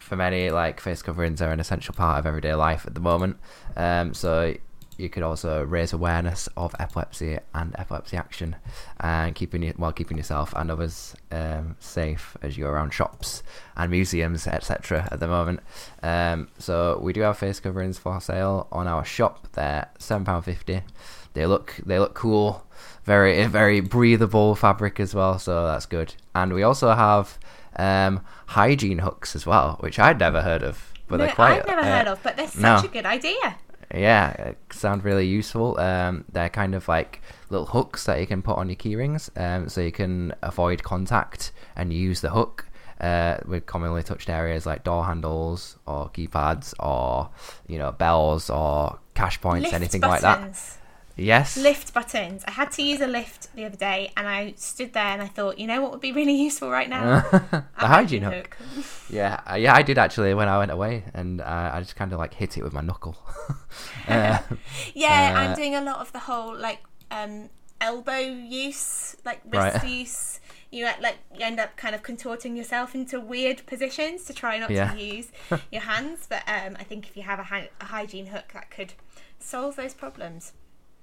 for 0.00 0.16
many, 0.16 0.50
like 0.50 0.80
face 0.80 1.02
coverings 1.02 1.40
are 1.40 1.52
an 1.52 1.60
essential 1.60 1.94
part 1.94 2.18
of 2.18 2.26
everyday 2.26 2.54
life 2.54 2.86
at 2.86 2.94
the 2.94 3.00
moment. 3.00 3.36
Um, 3.76 4.14
so 4.14 4.54
you 5.00 5.08
could 5.08 5.22
also 5.22 5.62
raise 5.64 5.92
awareness 5.92 6.48
of 6.56 6.74
epilepsy 6.78 7.38
and 7.54 7.74
epilepsy 7.78 8.16
action, 8.16 8.56
and 9.00 9.34
keeping 9.34 9.66
while 9.76 9.92
keeping 9.92 10.16
yourself 10.16 10.52
and 10.54 10.70
others 10.70 11.14
um, 11.30 11.76
safe 11.80 12.36
as 12.42 12.58
you're 12.58 12.70
around 12.70 12.92
shops 12.92 13.42
and 13.76 13.90
museums, 13.90 14.46
etc. 14.46 15.08
At 15.10 15.20
the 15.20 15.28
moment, 15.28 15.60
um, 16.02 16.48
so 16.58 17.00
we 17.02 17.12
do 17.12 17.22
have 17.22 17.38
face 17.38 17.60
coverings 17.60 17.98
for 17.98 18.20
sale 18.20 18.68
on 18.70 18.86
our 18.86 19.04
shop. 19.04 19.48
They're 19.52 19.88
seven 19.98 20.24
pound 20.24 20.44
fifty. 20.44 20.82
They 21.32 21.46
look 21.46 21.76
they 21.84 21.98
look 21.98 22.14
cool, 22.14 22.66
very 23.04 23.46
very 23.60 23.80
breathable 23.80 24.54
fabric 24.54 25.00
as 25.00 25.14
well, 25.14 25.38
so 25.38 25.66
that's 25.66 25.86
good. 25.86 26.14
And 26.34 26.52
we 26.52 26.62
also 26.62 26.92
have 26.94 27.38
um, 27.76 28.20
hygiene 28.46 28.98
hooks 28.98 29.34
as 29.34 29.46
well, 29.46 29.76
which 29.80 29.98
I'd 29.98 30.18
never 30.18 30.42
heard 30.42 30.62
of. 30.62 30.92
But 31.08 31.16
no, 31.18 31.26
they're 31.26 31.34
quite, 31.34 31.60
I've 31.60 31.66
never 31.66 31.80
uh, 31.80 31.98
heard 31.98 32.08
of, 32.08 32.22
but 32.22 32.36
they're 32.36 32.48
such 32.48 32.82
no. 32.84 32.88
a 32.88 32.92
good 32.92 33.06
idea. 33.06 33.56
yeah, 33.94 34.52
sound 34.70 35.04
really 35.04 35.26
useful. 35.26 35.78
Um, 35.80 36.24
they're 36.30 36.48
kind 36.48 36.74
of 36.74 36.86
like 36.88 37.20
little 37.48 37.66
hooks 37.66 38.04
that 38.06 38.20
you 38.20 38.26
can 38.26 38.42
put 38.42 38.56
on 38.56 38.68
your 38.68 38.76
keyrings, 38.76 39.30
um, 39.40 39.68
so 39.68 39.80
you 39.80 39.92
can 39.92 40.34
avoid 40.42 40.82
contact 40.82 41.52
and 41.76 41.92
use 41.92 42.20
the 42.20 42.30
hook 42.30 42.66
uh, 43.00 43.38
with 43.46 43.66
commonly 43.66 44.02
touched 44.02 44.28
areas 44.28 44.66
like 44.66 44.84
door 44.84 45.04
handles 45.04 45.78
or 45.86 46.10
keypads 46.10 46.74
or 46.78 47.30
you 47.66 47.78
know 47.78 47.92
bells 47.92 48.50
or 48.50 48.98
cash 49.14 49.40
points, 49.40 49.64
Lift 49.64 49.74
anything 49.74 50.00
buttons. 50.00 50.22
like 50.22 50.40
that. 50.40 50.76
Yes. 51.20 51.56
Lift 51.56 51.92
buttons. 51.92 52.44
I 52.48 52.52
had 52.52 52.72
to 52.72 52.82
use 52.82 53.00
a 53.00 53.06
lift 53.06 53.54
the 53.54 53.64
other 53.66 53.76
day, 53.76 54.10
and 54.16 54.26
I 54.28 54.54
stood 54.56 54.92
there 54.92 55.04
and 55.04 55.20
I 55.22 55.26
thought, 55.26 55.58
you 55.58 55.66
know 55.66 55.80
what 55.82 55.90
would 55.92 56.00
be 56.00 56.12
really 56.20 56.34
useful 56.34 56.70
right 56.70 56.88
now? 56.88 57.20
the 57.30 57.64
A 57.78 57.86
hygiene 57.86 58.22
hook. 58.22 58.56
Yeah, 59.10 59.40
uh, 59.50 59.56
yeah, 59.56 59.74
I 59.74 59.82
did 59.82 59.98
actually 59.98 60.34
when 60.34 60.48
I 60.48 60.56
went 60.58 60.70
away, 60.70 61.04
and 61.14 61.40
uh, 61.40 61.70
I 61.74 61.80
just 61.80 61.96
kind 61.96 62.12
of 62.12 62.18
like 62.20 62.32
hit 62.34 62.56
it 62.56 62.62
with 62.62 62.72
my 62.72 62.80
knuckle. 62.80 63.16
uh, 64.08 64.38
Yeah, 64.94 65.32
Uh, 65.34 65.38
I'm 65.40 65.56
doing 65.56 65.74
a 65.74 65.80
lot 65.80 65.96
of 66.00 66.12
the 66.12 66.20
whole 66.20 66.56
like 66.56 66.80
um 67.10 67.50
elbow 67.80 68.18
use, 68.18 69.16
like 69.24 69.40
wrist 69.44 69.82
Right. 69.82 69.88
use. 69.88 70.40
You 70.70 70.86
uh, 70.86 70.92
like 71.00 71.18
you 71.34 71.44
end 71.44 71.58
up 71.58 71.76
kind 71.76 71.94
of 71.96 72.02
contorting 72.04 72.56
yourself 72.56 72.94
into 72.94 73.18
weird 73.18 73.66
positions 73.66 74.24
to 74.26 74.32
try 74.32 74.58
not 74.58 74.70
Yeah. 74.70 74.92
to 74.92 75.00
use 75.00 75.32
your 75.72 75.82
hands. 75.82 76.26
But 76.28 76.42
um, 76.46 76.76
I 76.78 76.84
think 76.84 77.08
if 77.08 77.16
you 77.16 77.24
have 77.24 77.40
a, 77.40 77.44
hy- 77.44 77.70
a 77.80 77.86
hygiene 77.86 78.26
hook, 78.26 78.52
that 78.54 78.70
could 78.70 78.92
solve 79.40 79.74
those 79.74 79.94
problems. 79.94 80.52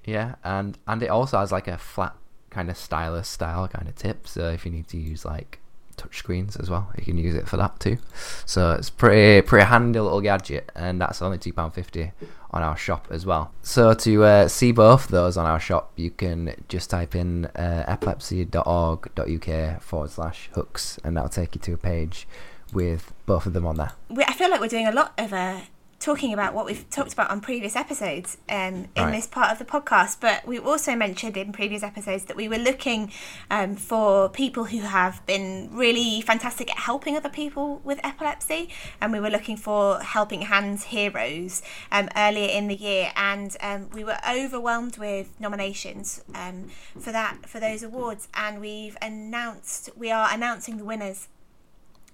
Yeah, 0.08 0.36
and 0.44 0.78
and 0.88 1.04
it 1.04 1.10
also 1.10 1.38
has 1.38 1.52
like 1.52 1.68
a 1.68 1.78
flat 1.78 2.16
kind 2.50 2.70
of 2.70 2.78
stylus 2.78 3.28
style 3.28 3.68
kind 3.68 3.90
of 3.90 3.96
tip. 3.96 4.28
So 4.28 4.50
if 4.50 4.66
you 4.66 4.72
need 4.72 4.88
to 4.88 4.98
use 4.98 5.26
like 5.26 5.60
touch 5.98 6.18
screens 6.18 6.56
as 6.56 6.70
well, 6.70 6.90
you 6.98 7.04
can 7.04 7.18
use 7.18 7.36
it 7.36 7.46
for 7.48 7.58
that 7.58 7.78
too. 7.82 7.98
So 8.46 8.72
it's 8.72 8.90
pretty 8.90 9.46
pretty 9.46 9.66
handy 9.66 10.00
little 10.00 10.22
gadget, 10.22 10.72
and 10.76 11.02
that's 11.02 11.22
only 11.22 11.38
two 11.38 11.52
pound 11.52 11.74
fifty 11.74 12.14
on 12.52 12.64
our 12.64 12.78
shop 12.78 13.08
as 13.12 13.26
well. 13.26 13.52
So 13.62 13.94
to 13.94 14.24
uh, 14.24 14.48
see 14.48 14.72
both 14.72 15.10
those 15.10 15.36
on 15.36 15.46
our 15.46 15.60
shop, 15.60 15.92
you 15.98 16.10
can 16.10 16.56
just 16.70 16.90
type 16.90 17.14
in 17.14 17.48
uh, 17.48 17.84
epilepsy.org.uk 17.88 19.82
forward 19.82 20.10
slash 20.10 20.50
hooks, 20.54 21.00
and 21.04 21.18
that'll 21.18 21.30
take 21.30 21.54
you 21.56 21.62
to 21.62 21.74
a 21.74 21.78
page 21.78 22.28
with 22.72 23.14
both 23.26 23.46
of 23.46 23.52
them 23.52 23.66
on 23.66 23.76
there. 23.76 23.92
I 24.26 24.34
feel 24.34 24.50
like 24.50 24.62
we're 24.62 24.68
doing 24.68 24.88
a 24.88 24.94
lot 24.94 25.14
of 25.18 25.34
uh, 25.34 25.60
talking 26.00 26.32
about 26.32 26.54
what 26.54 26.66
we've 26.66 26.88
talked 26.92 27.12
about 27.14 27.30
on 27.32 27.42
previous 27.42 27.76
episodes 27.76 28.38
um, 28.50 28.88
in 28.96 29.04
Right. 29.04 29.12
this 29.14 29.26
part 29.28 29.52
of 29.52 29.58
the 29.58 29.66
podcast. 29.66 30.20
But 30.22 30.46
we 30.46 30.60
also 30.60 30.96
mentioned 30.96 31.36
in 31.38 31.52
previous 31.52 31.82
episodes 31.82 32.26
that 32.26 32.38
we 32.38 32.48
were 32.48 32.58
looking 32.60 33.12
um, 33.50 33.76
for 33.76 34.30
people 34.30 34.66
who 34.66 34.82
have 34.82 35.26
been 35.26 35.70
really 35.72 36.22
fantastic 36.22 36.70
at 36.70 36.78
helping 36.78 37.18
other 37.18 37.30
people 37.30 37.82
with 37.84 38.00
epilepsy, 38.04 38.70
and 39.02 39.12
we 39.12 39.20
were 39.20 39.30
looking 39.32 39.58
for 39.58 40.00
helping 40.00 40.42
hands 40.44 40.84
heroes 40.86 41.62
um, 41.92 42.10
earlier 42.16 42.50
in 42.50 42.68
the 42.68 42.76
year, 42.76 43.12
and 43.16 43.58
um, 43.62 43.90
we 43.92 44.04
were 44.04 44.18
overwhelmed 44.30 44.98
with 44.98 45.34
nominations 45.40 46.24
um, 46.36 46.70
for 47.00 47.12
that 47.12 47.48
for 47.48 47.60
those 47.60 47.82
awards, 47.82 48.28
and 48.36 48.62
we've 48.62 48.98
announced 49.02 49.90
we 49.98 50.12
are 50.12 50.30
announcing 50.32 50.78
the 50.78 50.86
winners 50.86 51.28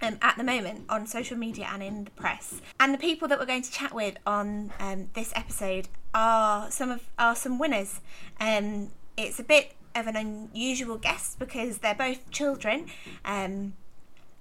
um, 0.04 0.18
at 0.22 0.38
the 0.38 0.44
moment 0.44 0.86
on 0.90 1.08
social 1.08 1.38
media 1.38 1.68
and 1.72 1.82
in 1.82 2.04
the 2.04 2.12
press. 2.12 2.62
And 2.80 2.94
the 2.94 2.98
people 2.98 3.28
that 3.30 3.40
we're 3.40 3.46
going 3.46 3.64
to 3.64 3.72
chat 3.72 3.94
with 3.94 4.18
on 4.26 4.72
um, 4.80 5.10
this 5.14 5.32
episode 5.36 5.88
are 6.14 6.70
some 6.70 6.92
of 6.92 7.10
are 7.18 7.36
some 7.36 7.58
winners. 7.58 8.02
Um, 8.40 8.92
it's 9.18 9.40
a 9.40 9.44
bit 9.44 9.74
of 9.96 10.08
an 10.08 10.16
unusual 10.16 10.98
guest 10.98 11.40
because 11.40 11.80
they're 11.80 11.96
both 11.96 12.30
children. 12.32 12.88
Um, 13.24 13.74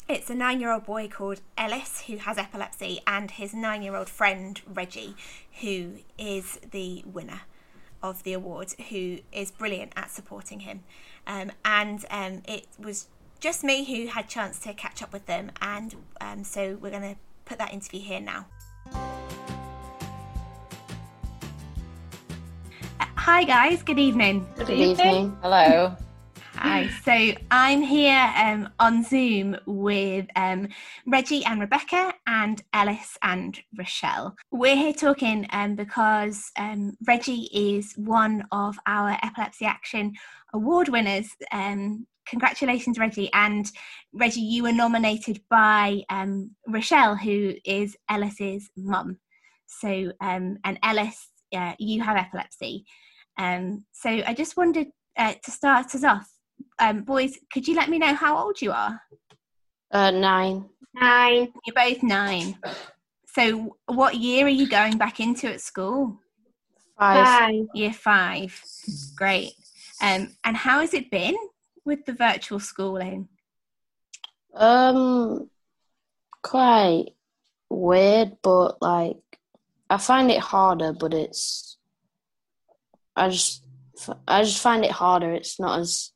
it's 0.09 0.29
a 0.29 0.35
nine-year-old 0.35 0.85
boy 0.85 1.09
called 1.09 1.41
Ellis 1.57 2.05
who 2.07 2.17
has 2.17 2.37
epilepsy, 2.37 3.01
and 3.07 3.31
his 3.31 3.55
nine-year-old 3.55 4.09
friend 4.09 4.61
Reggie, 4.67 5.15
who 5.61 5.99
is 6.19 6.59
the 6.71 7.05
winner 7.07 7.43
of 8.03 8.25
the 8.25 8.33
award, 8.33 8.75
who 8.91 9.19
is 9.31 9.51
brilliant 9.53 9.93
at 9.95 10.11
supporting 10.11 10.61
him. 10.61 10.83
Um, 11.27 11.53
and 11.65 12.05
um, 12.11 12.43
it 12.49 12.67
was 12.79 13.07
just 13.43 13.65
me 13.65 13.85
who 13.85 14.07
had 14.07 14.29
chance 14.29 14.61
to 14.61 14.73
catch 14.73 15.03
up 15.03 15.13
with 15.13 15.27
them, 15.27 15.51
and 15.61 15.97
um, 16.21 16.45
so 16.45 16.79
we're 16.81 16.91
going 16.91 17.03
to 17.03 17.17
put 17.45 17.59
that 17.59 17.73
interview 17.73 18.01
here 18.01 18.21
now. 18.21 18.47
Uh, 23.01 23.05
Hi 23.17 23.43
guys, 23.43 23.83
good 23.83 23.99
evening. 23.99 24.47
Good 24.57 24.71
evening. 24.71 25.37
Hello. 25.43 25.97
Hi. 26.55 26.89
So 27.05 27.33
I'm 27.51 27.83
here 27.83 28.33
um, 28.37 28.69
on 28.79 29.03
Zoom 29.03 29.57
with 29.67 30.27
um, 30.37 30.69
Reggie 31.09 31.45
and 31.45 31.61
Rebecca 31.61 32.15
and 32.29 32.63
Ellis 32.73 33.19
and 33.23 33.59
Rochelle. 33.77 34.37
We're 34.53 34.77
here 34.77 34.93
talking 34.93 35.49
um, 35.51 35.75
because 35.75 36.53
um, 36.57 36.97
Reggie 37.05 37.49
is 37.53 37.95
one 37.97 38.47
of 38.53 38.77
our 38.87 39.19
Epilepsy 39.25 39.65
Action 39.65 40.13
Award 40.53 40.89
winners. 40.89 41.31
Congratulations, 42.33 42.99
Reggie. 42.99 43.31
And 43.33 43.71
Reggie, 44.13 44.41
you 44.41 44.65
were 44.65 44.73
nominated 44.73 45.41
by 45.49 46.03
um, 46.09 46.51
Rochelle, 46.67 47.15
who 47.15 47.55
is 47.65 47.97
Ellis's 48.09 48.69
mum. 48.77 49.19
So, 49.67 50.13
um, 50.21 50.59
and 50.65 50.79
Ellis, 50.83 51.29
uh, 51.55 51.75
you 51.79 52.03
have 52.03 52.17
epilepsy. 52.17 52.85
Um, 53.39 53.85
so 53.93 54.11
I 54.11 54.35
just 54.35 54.57
wanted 54.57 54.89
uh, 55.17 55.35
to 55.45 55.51
start 55.51 55.95
us 55.95 56.03
off 56.03 56.29
um, 56.79 57.03
boys, 57.03 57.39
could 57.53 57.67
you 57.67 57.75
let 57.75 57.89
me 57.89 57.99
know 57.99 58.15
how 58.15 58.37
old 58.37 58.61
you 58.61 58.73
are? 58.73 59.01
Uh, 59.91 60.11
nine. 60.11 60.69
Nine. 60.95 61.53
You're 61.67 61.75
both 61.75 62.03
nine. 62.03 62.59
So, 63.27 63.77
what 63.87 64.17
year 64.17 64.47
are 64.47 64.51
you 64.51 64.69
going 64.69 64.99
back 64.99 65.21
into 65.21 65.49
at 65.49 65.61
school? 65.61 66.19
Five. 66.99 67.27
Five. 67.27 67.67
Year 67.75 67.93
five. 67.93 68.63
Great. 69.17 69.53
Um, 70.03 70.35
and 70.45 70.57
how 70.57 70.81
has 70.81 70.95
it 70.95 71.11
been 71.11 71.37
with 71.85 72.05
the 72.05 72.13
virtual 72.13 72.61
schooling? 72.61 73.29
Um, 74.55 75.49
quite 76.43 77.07
weird, 77.71 78.37
but 78.43 78.81
like 78.83 79.17
I 79.89 79.97
find 79.99 80.31
it 80.31 80.41
harder. 80.41 80.93
But 80.93 81.15
it's 81.15 81.79
I 83.17 83.29
just 83.29 83.65
I 84.29 84.43
just 84.43 84.61
find 84.63 84.85
it 84.85 84.91
harder. 84.91 85.33
It's 85.33 85.59
not 85.59 85.79
as 85.81 86.13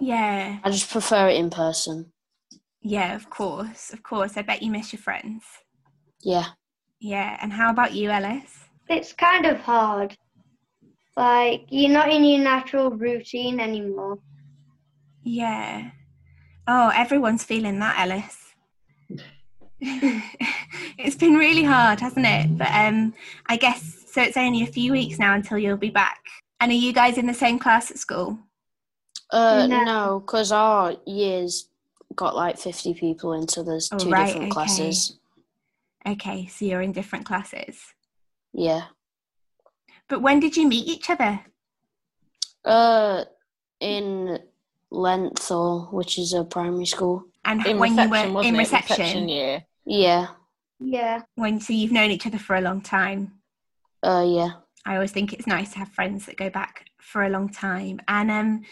Yeah, 0.00 0.58
I 0.64 0.70
just 0.70 0.90
prefer 0.90 1.28
it 1.28 1.36
in 1.36 1.50
person. 1.50 2.12
yeah, 2.82 3.14
of 3.14 3.30
course, 3.30 3.92
of 3.92 4.02
course. 4.02 4.36
I 4.36 4.42
bet 4.42 4.62
you 4.62 4.70
miss 4.70 4.92
your 4.92 5.00
friends. 5.00 5.44
Yeah. 6.22 6.46
Yeah, 7.00 7.36
and 7.42 7.52
how 7.52 7.70
about 7.70 7.94
you, 7.94 8.10
Ellis? 8.10 8.68
It's 8.88 9.12
kind 9.12 9.46
of 9.46 9.60
hard. 9.60 10.16
Like, 11.16 11.66
you're 11.68 11.90
not 11.90 12.10
in 12.10 12.24
your 12.24 12.40
natural 12.40 12.90
routine 12.90 13.60
anymore. 13.60 14.18
Yeah. 15.24 15.90
Oh, 16.66 16.90
everyone's 16.94 17.44
feeling 17.44 17.78
that, 17.80 17.98
Ellis. 17.98 18.38
it's 19.80 21.16
been 21.16 21.34
really 21.34 21.64
hard, 21.64 22.00
hasn't 22.00 22.26
it? 22.26 22.56
But 22.56 22.68
um, 22.72 23.14
I 23.46 23.56
guess 23.56 24.04
so. 24.12 24.22
It's 24.22 24.36
only 24.36 24.62
a 24.62 24.66
few 24.66 24.92
weeks 24.92 25.18
now 25.18 25.34
until 25.34 25.58
you'll 25.58 25.76
be 25.76 25.90
back. 25.90 26.20
And 26.60 26.70
are 26.70 26.74
you 26.76 26.92
guys 26.92 27.18
in 27.18 27.26
the 27.26 27.34
same 27.34 27.58
class 27.58 27.90
at 27.90 27.98
school? 27.98 28.38
Uh, 29.30 29.66
No. 29.66 29.82
no, 29.84 30.20
because 30.20 30.52
our 30.52 30.94
years 31.06 31.68
got 32.14 32.36
like 32.36 32.58
fifty 32.58 32.94
people 32.94 33.32
in, 33.32 33.48
so 33.48 33.62
there's 33.64 33.90
Oh, 33.92 33.98
two 33.98 34.10
right, 34.10 34.26
different 34.26 34.44
okay. 34.44 34.52
classes. 34.52 35.18
Okay, 36.06 36.46
so 36.46 36.64
you're 36.64 36.82
in 36.82 36.92
different 36.92 37.24
classes. 37.26 37.80
Yeah. 38.52 38.84
But 40.08 40.20
when 40.20 40.38
did 40.40 40.56
you 40.56 40.68
meet 40.68 40.86
each 40.86 41.08
other? 41.10 41.40
Uh, 42.64 43.24
in 43.80 44.38
Lenthal, 44.92 45.92
which 45.92 46.18
is 46.18 46.32
a 46.34 46.44
primary 46.44 46.86
school. 46.86 47.24
And 47.44 47.66
in 47.66 47.78
when 47.78 47.96
reception, 47.96 48.28
you 48.28 48.34
were 48.34 48.42
in 48.42 48.54
it? 48.54 48.58
reception, 48.58 49.28
yeah. 49.28 49.60
Yeah. 49.84 50.26
Yeah. 50.78 51.22
when 51.36 51.60
so 51.60 51.72
you've 51.72 51.92
known 51.92 52.10
each 52.10 52.26
other 52.26 52.38
for 52.38 52.56
a 52.56 52.60
long 52.60 52.80
time. 52.80 53.32
Uh, 54.02 54.24
yeah. 54.26 54.50
I 54.84 54.94
always 54.94 55.12
think 55.12 55.32
it's 55.32 55.46
nice 55.46 55.72
to 55.72 55.78
have 55.78 55.88
friends 55.88 56.26
that 56.26 56.36
go 56.36 56.50
back 56.50 56.86
for 57.00 57.24
a 57.24 57.28
long 57.28 57.48
time. 57.48 58.00
And 58.08 58.30
um, 58.30 58.62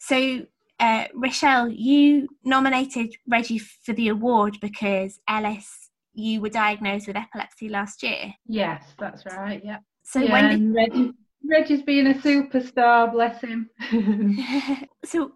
so, 0.00 0.46
uh, 0.80 1.04
Rochelle, 1.14 1.68
you 1.68 2.28
nominated 2.42 3.14
Reggie 3.26 3.58
for 3.58 3.92
the 3.92 4.08
award 4.08 4.58
because 4.60 5.20
Ellis, 5.28 5.90
you 6.14 6.40
were 6.40 6.48
diagnosed 6.48 7.06
with 7.06 7.16
epilepsy 7.16 7.68
last 7.68 8.02
year. 8.02 8.32
Yes, 8.46 8.82
that's 8.98 9.26
right. 9.26 9.62
Yeah. 9.64 9.78
So 10.04 10.20
yeah, 10.20 10.32
when 10.32 10.72
did 10.72 10.74
Reggie, 10.74 11.12
Reggie's 11.44 11.82
been 11.82 12.08
a 12.08 12.14
superstar, 12.14 13.12
bless 13.12 13.40
him. 13.42 13.68
so 15.04 15.32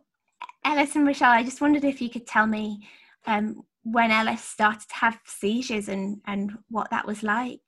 Ellis 0.65 0.97
and 0.97 1.07
Rochelle, 1.07 1.31
I 1.31 1.43
just 1.43 1.61
wondered 1.61 1.85
if 1.85 2.01
you 2.01 2.09
could 2.09 2.27
tell 2.27 2.47
me 2.47 2.87
um, 3.27 3.63
when 3.83 4.11
Ellis 4.11 4.43
started 4.43 4.89
to 4.89 4.95
have 4.95 5.19
seizures 5.27 5.89
and 5.89 6.21
and 6.27 6.53
what 6.69 6.91
that 6.91 7.07
was 7.07 7.23
like. 7.23 7.61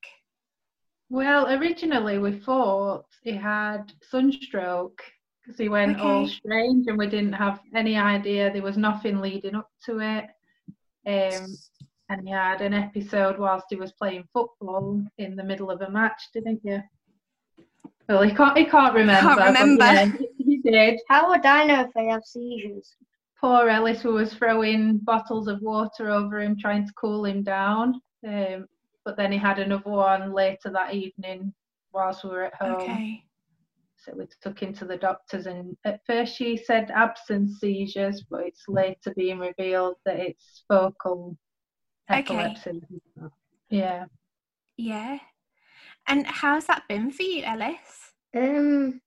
well, 1.09 1.47
originally 1.47 2.17
we 2.17 2.31
thought 2.31 3.05
he 3.21 3.33
had 3.33 3.91
sunstroke 4.09 5.01
because 5.45 5.59
he 5.59 5.69
went 5.69 5.99
all 5.99 6.27
strange 6.27 6.87
and 6.87 6.97
we 6.97 7.07
didn't 7.07 7.33
have 7.33 7.59
any 7.75 7.97
idea 7.97 8.51
there 8.51 8.63
was 8.63 8.77
nothing 8.77 9.21
leading 9.21 9.55
up 9.55 9.69
to 9.85 9.99
it. 9.99 10.25
Um, 11.07 11.55
and 12.09 12.27
he 12.27 12.31
had 12.31 12.61
an 12.61 12.73
episode 12.73 13.37
whilst 13.37 13.65
he 13.69 13.75
was 13.75 13.91
playing 13.91 14.27
football 14.33 15.03
in 15.17 15.35
the 15.35 15.43
middle 15.43 15.69
of 15.69 15.81
a 15.81 15.89
match, 15.89 16.21
didn't 16.33 16.61
you? 16.63 16.81
Well, 18.07 18.21
he 18.21 18.31
can't. 18.31 18.57
He 18.57 18.65
can't 18.65 18.93
remember. 18.93 19.35
but 19.35 19.47
remember. 19.47 19.83
yeah, 19.83 20.11
he 20.37 20.44
did. 20.71 20.99
How 21.09 21.29
would 21.29 21.45
I 21.45 21.65
know 21.65 21.81
if 21.81 21.95
I 21.95 22.11
have 22.11 22.23
seizures? 22.23 22.95
poor 23.45 23.69
Ellis 23.69 24.01
who 24.01 24.13
was 24.13 24.33
throwing 24.33 24.97
bottles 24.97 25.47
of 25.47 25.61
water 25.61 26.09
over 26.09 26.41
him 26.41 26.57
trying 26.59 26.85
to 26.87 26.93
cool 26.93 27.25
him 27.25 27.43
down. 27.43 28.01
Um, 28.27 28.65
but 29.03 29.17
then 29.17 29.31
he 29.31 29.37
had 29.37 29.59
another 29.59 29.89
one 29.89 30.33
later 30.33 30.71
that 30.71 30.95
evening 30.95 31.53
whilst 31.93 32.23
we 32.23 32.31
were 32.31 32.45
at 32.45 32.55
home. 32.55 32.81
Okay. 32.81 33.23
So 33.97 34.13
we 34.17 34.25
took 34.41 34.59
him 34.59 34.73
to 34.73 34.85
the 34.85 34.97
doctors, 34.97 35.47
and 35.47 35.75
at 35.83 35.99
first 36.05 36.35
she 36.35 36.57
said 36.57 36.91
absence 36.91 37.59
seizures, 37.59 38.23
but 38.29 38.45
it's 38.45 38.63
later 38.67 39.13
being 39.15 39.39
revealed 39.39 39.95
that 40.05 40.19
it's 40.19 40.63
focal 40.67 41.37
epilepsy. 42.09 42.81
Okay. 43.19 43.33
Yeah. 43.69 44.05
Yeah. 44.77 45.19
And 46.07 46.27
how's 46.27 46.65
that 46.65 46.83
been 46.87 47.11
for 47.11 47.23
you, 47.23 47.43
Ellis? 47.43 48.13
Um, 48.35 49.01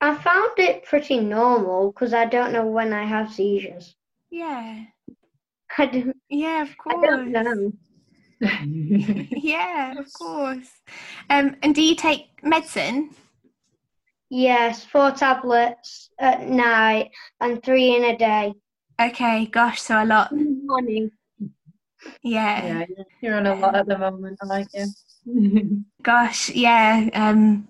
I 0.00 0.14
found 0.14 0.52
it 0.58 0.84
pretty 0.84 1.18
normal 1.20 1.90
because 1.92 2.14
I 2.14 2.24
don't 2.26 2.52
know 2.52 2.66
when 2.66 2.92
I 2.92 3.04
have 3.04 3.32
seizures. 3.32 3.94
Yeah. 4.30 4.84
I 5.76 5.86
don't, 5.86 6.16
Yeah, 6.28 6.62
of 6.62 6.76
course. 6.78 6.94
I 6.98 7.06
course. 7.06 7.32
don't 7.32 7.32
know. 7.32 7.72
Yeah, 9.30 9.98
of 9.98 10.12
course. 10.12 10.70
Um, 11.28 11.56
and 11.62 11.74
do 11.74 11.82
you 11.82 11.96
take 11.96 12.28
medicine? 12.42 13.10
Yes, 14.30 14.84
four 14.84 15.10
tablets 15.10 16.10
at 16.18 16.48
night 16.48 17.10
and 17.40 17.62
three 17.62 17.96
in 17.96 18.04
a 18.04 18.16
day. 18.16 18.54
Okay, 19.00 19.46
gosh, 19.46 19.80
so 19.80 20.02
a 20.02 20.04
lot. 20.04 20.30
In 20.32 20.38
the 20.38 20.66
morning. 20.66 21.10
Yeah. 22.22 22.84
yeah, 22.88 23.04
you're 23.20 23.36
on 23.36 23.46
a 23.46 23.54
lot 23.56 23.74
at 23.74 23.86
the 23.86 23.98
moment, 23.98 24.38
aren't 24.48 24.68
you? 24.74 25.84
Gosh, 26.02 26.50
yeah. 26.50 27.08
Um, 27.14 27.66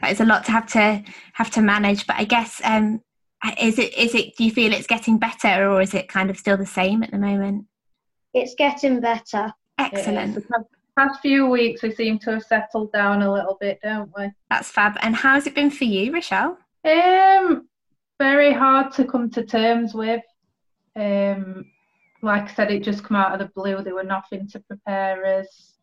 that 0.00 0.12
is 0.12 0.20
a 0.20 0.24
lot 0.24 0.44
to 0.46 0.52
have 0.52 0.66
to 0.68 1.02
have 1.34 1.50
to 1.52 1.62
manage. 1.62 2.06
But 2.06 2.16
I 2.16 2.24
guess 2.24 2.60
um, 2.64 3.02
is 3.60 3.78
it 3.78 3.96
is 3.96 4.14
it? 4.14 4.36
Do 4.36 4.44
you 4.44 4.50
feel 4.50 4.72
it's 4.72 4.86
getting 4.86 5.18
better, 5.18 5.68
or 5.68 5.80
is 5.80 5.94
it 5.94 6.08
kind 6.08 6.30
of 6.30 6.36
still 6.36 6.56
the 6.56 6.66
same 6.66 7.02
at 7.02 7.10
the 7.10 7.18
moment? 7.18 7.66
It's 8.34 8.54
getting 8.54 9.00
better. 9.00 9.52
Excellent. 9.78 10.34
The 10.34 10.40
past- 10.42 10.66
past 10.96 11.20
few 11.20 11.46
weeks 11.46 11.82
we 11.82 11.92
seem 11.94 12.18
to 12.18 12.32
have 12.32 12.42
settled 12.42 12.92
down 12.92 13.22
a 13.22 13.32
little 13.32 13.56
bit, 13.60 13.80
don't 13.82 14.10
we? 14.16 14.30
That's 14.50 14.68
fab. 14.70 14.96
And 15.00 15.16
how's 15.16 15.46
it 15.46 15.54
been 15.54 15.70
for 15.70 15.84
you, 15.84 16.12
Rochelle? 16.12 16.58
Um, 16.84 17.68
very 18.18 18.52
hard 18.52 18.92
to 18.92 19.04
come 19.04 19.30
to 19.30 19.44
terms 19.44 19.94
with. 19.94 20.22
Um, 20.96 21.64
like 22.22 22.50
I 22.50 22.54
said, 22.54 22.70
it 22.70 22.82
just 22.82 23.04
come 23.04 23.16
out 23.16 23.32
of 23.32 23.38
the 23.38 23.52
blue. 23.54 23.82
There 23.82 23.94
were 23.94 24.04
nothing 24.04 24.46
to 24.48 24.60
prepare 24.60 25.24
us. 25.40 25.78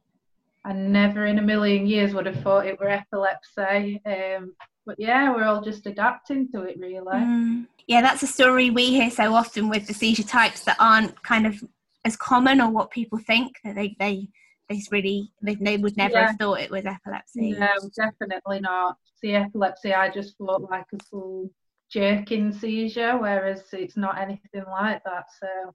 I 0.67 0.73
never 0.73 1.25
in 1.25 1.39
a 1.39 1.41
million 1.41 1.87
years 1.87 2.13
would 2.13 2.25
have 2.25 2.41
thought 2.41 2.65
it 2.67 2.77
were 2.77 2.89
epilepsy. 2.89 4.01
Um, 4.05 4.53
but 4.85 4.99
yeah, 4.99 5.33
we're 5.33 5.45
all 5.45 5.61
just 5.61 5.85
adapting 5.85 6.51
to 6.51 6.63
it, 6.63 6.77
really. 6.77 7.05
Mm, 7.05 7.67
yeah, 7.87 8.01
that's 8.01 8.21
a 8.21 8.27
story 8.27 8.69
we 8.69 8.87
hear 8.87 9.09
so 9.09 9.33
often 9.33 9.69
with 9.69 9.87
the 9.87 9.93
seizure 9.93 10.23
types 10.23 10.65
that 10.65 10.75
aren't 10.77 11.23
kind 11.23 11.47
of 11.47 11.63
as 12.03 12.17
common 12.17 12.59
or 12.59 12.69
what 12.69 12.91
people 12.91 13.17
think 13.17 13.55
that 13.63 13.75
they 13.75 13.95
they 13.97 14.27
they 14.67 14.81
really 14.91 15.31
they, 15.41 15.55
they 15.55 15.77
would 15.77 15.95
never 15.95 16.15
Yeah. 16.15 16.27
have 16.27 16.37
thought 16.37 16.59
it 16.59 16.69
was 16.69 16.85
epilepsy. 16.85 17.51
No, 17.51 17.69
definitely 17.95 18.59
not. 18.59 18.97
See, 19.21 19.33
epilepsy, 19.33 19.93
I 19.93 20.09
just 20.09 20.37
thought 20.37 20.69
like 20.69 20.85
a 20.93 21.03
full 21.05 21.49
jerking 21.89 22.51
seizure, 22.51 23.17
whereas 23.17 23.63
it's 23.71 23.95
not 23.95 24.17
anything 24.17 24.65
like 24.69 25.01
that. 25.05 25.25
So, 25.39 25.73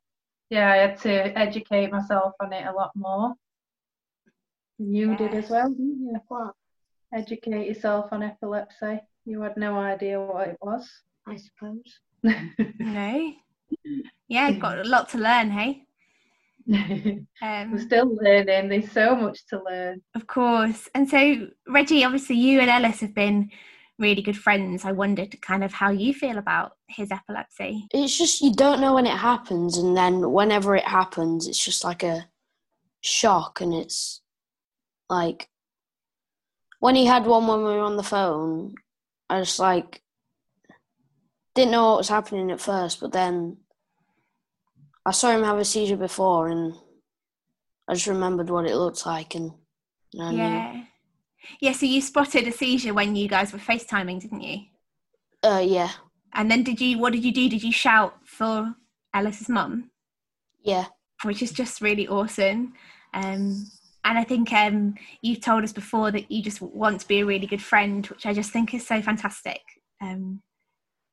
yeah, 0.51 0.71
I 0.71 0.77
had 0.77 0.99
to 1.01 1.39
educate 1.39 1.91
myself 1.91 2.35
on 2.41 2.53
it 2.53 2.67
a 2.67 2.73
lot 2.73 2.91
more. 2.95 3.35
You 4.91 5.17
did 5.17 5.35
as 5.35 5.51
well, 5.51 5.69
didn't 5.71 6.01
you? 6.01 6.21
What? 6.29 6.55
Educate 7.15 7.67
yourself 7.69 8.07
on 8.13 8.23
epilepsy. 8.23 9.01
You 9.25 9.43
had 9.43 9.57
no 9.57 9.79
idea 9.79 10.21
what 10.21 10.49
it 10.49 10.59
was. 10.61 10.89
I 11.27 11.37
suppose. 11.37 12.01
No. 12.79 13.33
Yeah, 14.29 14.51
got 14.61 14.79
a 14.79 14.85
lot 14.85 15.09
to 15.11 15.19
learn, 15.19 15.51
hey. 15.51 15.85
We're 16.67 17.27
Um, 17.43 17.79
still 17.79 18.15
learning. 18.23 18.69
There's 18.69 18.91
so 18.93 19.17
much 19.17 19.45
to 19.49 19.63
learn. 19.63 20.01
Of 20.15 20.27
course. 20.27 20.89
And 20.95 21.09
so, 21.09 21.49
Reggie, 21.67 22.05
obviously, 22.05 22.37
you 22.37 22.61
and 22.61 22.71
Ellis 22.71 23.01
have 23.01 23.15
been 23.15 23.51
really 23.99 24.23
good 24.23 24.37
friends. 24.39 24.85
I 24.85 24.93
wondered 24.93 25.41
kind 25.43 25.65
of 25.65 25.73
how 25.73 25.91
you 25.91 26.15
feel 26.15 26.39
about 26.39 26.77
his 26.89 27.11
epilepsy. 27.11 27.87
It's 27.93 28.17
just 28.17 28.41
you 28.41 28.53
don't 28.55 28.81
know 28.81 28.95
when 28.95 29.07
it 29.07 29.17
happens, 29.17 29.77
and 29.77 29.97
then 29.97 30.33
whenever 30.33 30.77
it 30.77 30.85
happens, 30.87 31.47
it's 31.49 31.63
just 31.63 31.83
like 31.85 32.03
a 32.03 32.27
shock, 33.01 33.61
and 33.61 33.75
it's 33.75 34.22
like 35.13 35.49
when 36.81 36.95
he 36.97 37.05
had 37.05 37.27
one 37.27 37.47
when 37.47 37.59
we 37.59 37.65
were 37.65 37.81
on 37.81 37.97
the 37.97 38.03
phone. 38.03 38.75
I 39.29 39.41
just 39.41 39.59
like 39.59 40.03
didn't 41.55 41.73
know 41.73 41.91
what 41.91 41.99
was 41.99 42.09
happening 42.09 42.51
at 42.51 42.61
first, 42.61 43.01
but 43.01 43.13
then 43.13 43.59
I 45.05 45.13
saw 45.13 45.31
him 45.31 45.45
have 45.45 45.59
a 45.59 45.65
seizure 45.65 45.97
before, 45.97 46.49
and 46.49 46.75
I 47.89 47.95
just 47.95 48.07
remembered 48.07 48.51
what 48.51 48.67
it 48.67 48.77
looked 48.77 49.05
like, 49.07 49.35
and, 49.35 49.53
and. 50.15 50.37
Yeah. 50.37 50.83
Yeah, 51.61 51.73
so 51.73 51.87
you 51.87 52.01
spotted 52.01 52.47
a 52.47 52.53
seizure 52.53 52.95
when 52.95 53.17
you 53.17 53.29
guys 53.29 53.53
were 53.53 53.59
FaceTiming, 53.59 54.21
didn't 54.21 54.43
you? 54.43 54.59
Uh, 55.43 55.63
yeah, 55.65 55.91
And 56.35 56.49
then 56.49 56.63
did 56.63 56.81
you, 56.81 56.99
what 56.99 57.13
did 57.13 57.25
you 57.25 57.33
do? 57.33 57.49
Did 57.49 57.65
you 57.65 57.73
shout 57.73 58.15
for 58.25 58.75
Ellis's 59.13 59.49
mum? 59.49 59.91
yeah, 60.63 60.87
Which 61.25 61.43
is 61.43 61.51
just 61.51 61.81
really 61.81 62.07
awesome. 62.07 62.75
Um, 63.13 63.67
and 64.05 64.19
I 64.19 64.25
think 64.25 64.53
um, 64.53 64.95
you've 65.21 65.41
told 65.41 65.65
us 65.65 65.73
before 65.73 66.11
that 66.11 66.31
you 66.31 66.43
just 66.43 66.61
want 66.61 67.01
to 67.01 67.09
be 67.09 67.21
a 67.21 67.27
really 67.27 67.47
good 67.47 67.63
friend, 67.63 68.05
which 68.07 68.27
I 68.27 68.33
just 68.33 68.51
think 68.51 68.75
is 68.75 68.87
so 68.87 69.01
fantastic. 69.01 69.61
Um, 70.01 70.43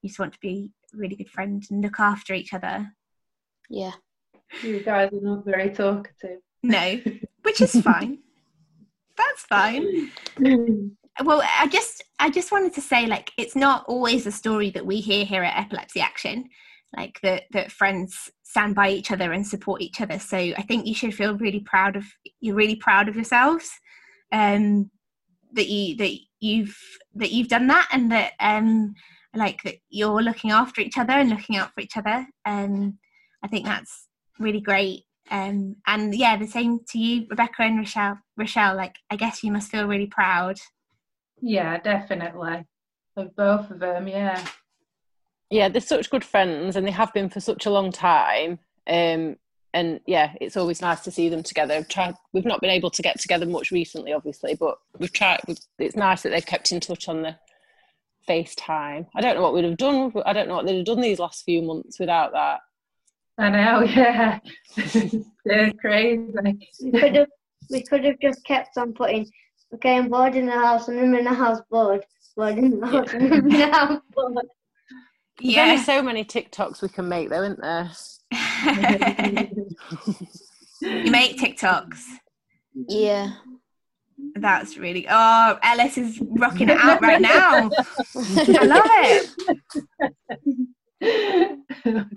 you 0.01 0.09
just 0.09 0.19
want 0.19 0.33
to 0.33 0.39
be 0.39 0.71
a 0.93 0.97
really 0.97 1.15
good 1.15 1.29
friend 1.29 1.63
and 1.69 1.81
look 1.81 1.99
after 1.99 2.33
each 2.33 2.53
other. 2.53 2.93
yeah. 3.69 3.91
You 4.63 4.79
guys 4.81 5.13
are 5.13 5.21
not 5.21 5.45
very 5.45 5.69
talkative. 5.69 6.39
No, 6.63 6.99
which 7.43 7.61
is 7.61 7.79
fine. 7.83 8.17
That's 9.15 9.43
fine. 9.43 10.11
Well, 11.23 11.43
I 11.43 11.67
just 11.67 12.03
I 12.17 12.29
just 12.31 12.51
wanted 12.51 12.73
to 12.73 12.81
say 12.81 13.05
like 13.05 13.31
it's 13.37 13.55
not 13.55 13.85
always 13.87 14.25
a 14.25 14.31
story 14.31 14.71
that 14.71 14.85
we 14.85 15.01
hear 15.01 15.23
here 15.25 15.43
at 15.43 15.65
Epilepsy 15.65 15.99
Action, 15.99 16.49
like 16.95 17.19
that 17.21 17.43
that 17.51 17.71
friends 17.71 18.31
stand 18.43 18.75
by 18.75 18.89
each 18.89 19.11
other 19.11 19.31
and 19.31 19.45
support 19.45 19.81
each 19.81 20.01
other. 20.01 20.19
So 20.19 20.37
I 20.37 20.61
think 20.63 20.87
you 20.87 20.95
should 20.95 21.13
feel 21.13 21.37
really 21.37 21.59
proud 21.59 21.95
of 21.95 22.05
you're 22.39 22.55
really 22.55 22.75
proud 22.75 23.07
of 23.07 23.15
yourselves, 23.15 23.69
um, 24.31 24.89
that 25.53 25.67
you 25.67 25.95
that 25.97 26.17
you've 26.39 26.77
that 27.15 27.31
you've 27.31 27.47
done 27.47 27.67
that 27.67 27.87
and 27.91 28.11
that 28.11 28.33
um 28.39 28.93
like 29.35 29.61
that 29.63 29.75
you're 29.89 30.21
looking 30.23 30.51
after 30.51 30.81
each 30.81 30.97
other 30.97 31.13
and 31.13 31.29
looking 31.29 31.57
out 31.57 31.71
for 31.73 31.81
each 31.81 31.97
other. 31.97 32.25
Um, 32.45 32.97
I 33.43 33.47
think 33.47 33.65
that's 33.65 34.07
really 34.39 34.61
great. 34.61 35.03
Um, 35.31 35.75
and 35.85 36.15
yeah, 36.15 36.37
the 36.37 36.47
same 36.47 36.79
to 36.89 36.97
you, 36.97 37.27
Rebecca 37.29 37.61
and 37.61 37.77
Rochelle. 37.77 38.17
Rochelle, 38.37 38.75
like 38.75 38.95
I 39.11 39.15
guess 39.15 39.43
you 39.43 39.51
must 39.51 39.69
feel 39.69 39.87
really 39.87 40.07
proud. 40.07 40.57
Yeah, 41.41 41.77
definitely. 41.79 42.65
Of 43.15 43.35
both 43.35 43.69
of 43.69 43.79
them, 43.79 44.07
yeah. 44.07 44.43
Yeah, 45.49 45.69
they're 45.69 45.81
such 45.81 46.09
good 46.09 46.23
friends 46.23 46.75
and 46.75 46.85
they 46.85 46.91
have 46.91 47.13
been 47.13 47.29
for 47.29 47.39
such 47.39 47.65
a 47.65 47.71
long 47.71 47.91
time. 47.91 48.59
Um, 48.87 49.37
and 49.73 49.99
yeah, 50.05 50.33
it's 50.41 50.57
always 50.57 50.81
nice 50.81 51.01
to 51.01 51.11
see 51.11 51.29
them 51.29 51.43
together. 51.43 51.75
We've 51.77 51.87
tried, 51.87 52.15
we've 52.33 52.45
not 52.45 52.61
been 52.61 52.71
able 52.71 52.89
to 52.89 53.01
get 53.01 53.19
together 53.19 53.45
much 53.45 53.71
recently, 53.71 54.13
obviously, 54.13 54.55
but 54.55 54.79
we've 54.97 55.13
tried. 55.13 55.41
We've, 55.47 55.59
it's 55.77 55.95
nice 55.95 56.23
that 56.23 56.29
they've 56.29 56.45
kept 56.45 56.71
in 56.71 56.79
touch 56.79 57.07
on 57.07 57.21
the 57.21 57.35
FaceTime. 58.27 59.07
I 59.15 59.21
don't 59.21 59.35
know 59.35 59.41
what 59.41 59.53
we'd 59.53 59.65
have 59.65 59.77
done. 59.77 60.11
I 60.25 60.33
don't 60.33 60.47
know 60.47 60.55
what 60.55 60.65
they'd 60.65 60.77
have 60.77 60.85
done 60.85 61.01
these 61.01 61.19
last 61.19 61.45
few 61.45 61.61
months 61.61 61.99
without 61.99 62.31
that. 62.33 62.61
I 63.37 63.49
know, 63.49 63.81
yeah. 63.83 64.39
They're 65.45 65.71
crazy. 65.73 66.31
We 66.83 66.91
could 66.91 67.15
have 67.15 67.27
we 67.69 67.83
could 67.83 68.03
have 68.03 68.19
just 68.19 68.43
kept 68.43 68.77
on 68.77 68.93
putting 68.93 69.29
okay, 69.75 69.97
I'm 69.97 70.09
bored 70.09 70.35
in 70.35 70.47
the 70.47 70.51
house 70.51 70.87
and 70.87 70.99
I'm 70.99 71.13
in 71.13 71.23
the 71.23 71.33
house 71.33 71.61
bored. 71.69 72.05
Bored 72.35 72.57
in 72.57 72.79
the 72.79 72.87
house 72.87 73.13
and 73.13 73.33
I'm 73.33 73.33
in 73.33 73.49
the 73.49 73.71
house 73.71 74.01
bored. 74.13 74.45
There's 75.41 75.57
only 75.57 75.75
Yeah. 75.75 75.83
so 75.83 76.01
many 76.01 76.23
TikToks 76.25 76.81
we 76.81 76.89
can 76.89 77.07
make, 77.09 77.29
though, 77.29 77.43
isn't 77.43 77.61
there? 77.61 77.91
you 80.81 81.11
make 81.11 81.37
TikToks. 81.37 82.01
Yeah. 82.87 83.33
That's 84.35 84.77
really. 84.77 85.05
Oh, 85.09 85.57
Ellis 85.63 85.97
is 85.97 86.19
rocking 86.21 86.69
it 86.69 86.77
out 86.77 87.01
right 87.01 87.21
now. 87.21 87.69
I 88.15 88.63
love 88.63 88.83
it. 88.85 89.29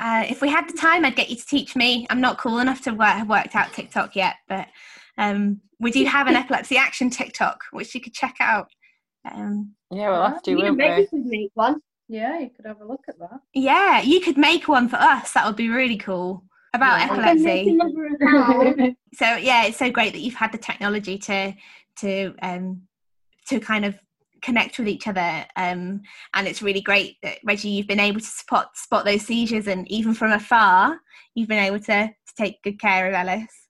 Uh, 0.01 0.25
if 0.29 0.43
we 0.43 0.49
had 0.49 0.69
the 0.69 0.73
time, 0.77 1.05
I'd 1.05 1.15
get 1.17 1.31
you 1.31 1.37
to 1.37 1.47
teach 1.47 1.77
me. 1.77 2.07
I'm 2.11 2.21
not 2.21 2.39
cool 2.39 2.59
enough 2.59 2.83
to 2.83 2.91
work, 2.91 3.09
have 3.09 3.29
worked 3.29 3.55
out 3.55 3.73
TikTok 3.73 4.17
yet, 4.17 4.35
but 4.49 4.67
um, 5.19 5.61
we 5.79 5.93
do 5.93 6.05
have 6.05 6.27
an 6.27 6.35
epilepsy 6.35 6.77
action 6.77 7.09
TikTok, 7.09 7.61
which 7.71 7.95
you 7.95 8.01
could 8.01 8.13
check 8.15 8.35
out. 8.41 8.67
Um, 9.31 9.75
Yeah, 9.93 10.11
we'll 10.11 10.23
have 10.29 10.43
to, 10.43 10.55
Me 10.57 10.67
and 10.67 10.77
we? 10.77 11.07
could 11.07 11.25
make 11.27 11.51
one. 11.55 11.81
Yeah, 12.09 12.39
you 12.41 12.51
could 12.51 12.67
have 12.67 12.81
a 12.81 12.87
look 12.87 13.05
at 13.09 13.19
that. 13.19 13.41
yeah, 13.55 14.01
you 14.03 14.21
could 14.21 14.37
make 14.37 14.69
one 14.69 14.89
for 14.89 14.97
us. 14.97 15.33
That 15.33 15.47
would 15.47 15.57
be 15.57 15.69
really 15.69 15.97
cool 15.97 16.45
about 16.75 16.99
Yeah. 16.99 17.05
I 17.05 17.35
can 17.35 17.43
make 17.43 17.69
epilepsy. 17.69 18.97
so 19.15 19.27
yeah 19.37 19.67
it's 19.67 19.77
so 19.77 19.91
great 19.91 20.13
that 20.15 20.21
you've 20.21 20.35
had 20.35 20.53
the 20.53 20.59
technology 20.59 21.19
to 21.19 21.53
to 21.97 22.35
um 22.43 22.83
to 23.49 23.61
kind 23.61 23.85
of 23.85 23.95
connect 24.41 24.79
with 24.79 24.89
each 24.89 25.07
other 25.07 25.45
um 25.57 26.01
and 26.35 26.49
it's 26.49 26.63
really 26.63 26.81
great 26.81 27.17
that 27.23 27.37
reggie 27.45 27.69
you've 27.69 27.87
been 27.87 28.01
able 28.01 28.21
to 28.21 28.27
spot 28.27 28.75
spot 28.75 29.05
those 29.05 29.21
seizures 29.23 29.69
and 29.69 29.87
even 29.93 30.15
from 30.15 30.33
afar 30.33 30.99
you've 31.35 31.49
been 31.49 31.63
able 31.63 31.79
to 31.79 32.09
to 32.09 32.35
take 32.39 32.63
good 32.63 32.81
care 32.81 33.07
of 33.07 33.15
ellis 33.15 33.69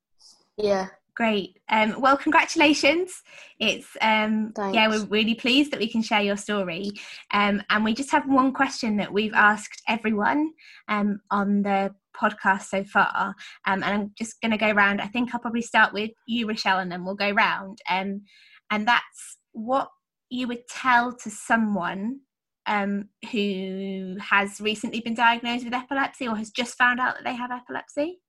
Yeah. 0.56 0.86
Great 1.14 1.58
um 1.68 2.00
well 2.00 2.16
congratulations 2.16 3.22
it's 3.58 3.88
um 4.00 4.52
yeah 4.72 4.88
we're 4.88 5.04
really 5.06 5.34
pleased 5.34 5.70
that 5.70 5.80
we 5.80 5.88
can 5.88 6.02
share 6.02 6.22
your 6.22 6.36
story 6.36 6.90
um 7.32 7.62
and 7.68 7.84
we 7.84 7.92
just 7.92 8.10
have 8.10 8.26
one 8.26 8.52
question 8.52 8.96
that 8.96 9.12
we've 9.12 9.34
asked 9.34 9.82
everyone 9.88 10.50
um 10.88 11.20
on 11.30 11.62
the 11.62 11.94
podcast 12.16 12.62
so 12.62 12.84
far 12.84 13.34
um, 13.66 13.82
and 13.82 13.84
I'm 13.84 14.12
just 14.16 14.40
going 14.40 14.50
to 14.50 14.58
go 14.58 14.70
round. 14.72 15.00
I 15.00 15.06
think 15.06 15.32
I'll 15.32 15.40
probably 15.40 15.62
start 15.62 15.92
with 15.92 16.10
you, 16.26 16.46
Rochelle, 16.46 16.78
and 16.78 16.90
then 16.90 17.04
we'll 17.04 17.14
go 17.14 17.30
round. 17.30 17.78
Um, 17.88 18.22
and 18.70 18.86
that's 18.86 19.38
what 19.52 19.88
you 20.30 20.48
would 20.48 20.66
tell 20.68 21.12
to 21.12 21.30
someone 21.30 22.20
um, 22.66 23.08
who 23.30 24.16
has 24.20 24.60
recently 24.60 25.00
been 25.00 25.14
diagnosed 25.14 25.64
with 25.64 25.74
epilepsy 25.74 26.28
or 26.28 26.36
has 26.36 26.50
just 26.50 26.78
found 26.78 27.00
out 27.00 27.16
that 27.16 27.24
they 27.24 27.34
have 27.34 27.50
epilepsy? 27.50 28.20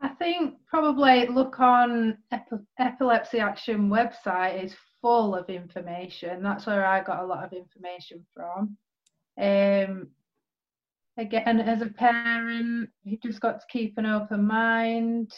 I 0.00 0.08
think 0.08 0.54
probably 0.66 1.26
look 1.26 1.60
on 1.60 2.16
Epi- 2.32 2.64
Epilepsy 2.78 3.38
Action 3.38 3.90
website 3.90 4.64
is 4.64 4.74
full 5.02 5.34
of 5.34 5.48
information. 5.50 6.42
That's 6.42 6.66
where 6.66 6.86
I 6.86 7.02
got 7.02 7.22
a 7.22 7.26
lot 7.26 7.44
of 7.44 7.52
information 7.52 8.24
from. 8.34 8.76
Um, 9.38 10.08
again, 11.18 11.60
as 11.60 11.82
a 11.82 11.86
parent, 11.86 12.88
you 13.04 13.18
just 13.22 13.40
got 13.40 13.60
to 13.60 13.66
keep 13.70 13.98
an 13.98 14.06
open 14.06 14.46
mind. 14.46 15.32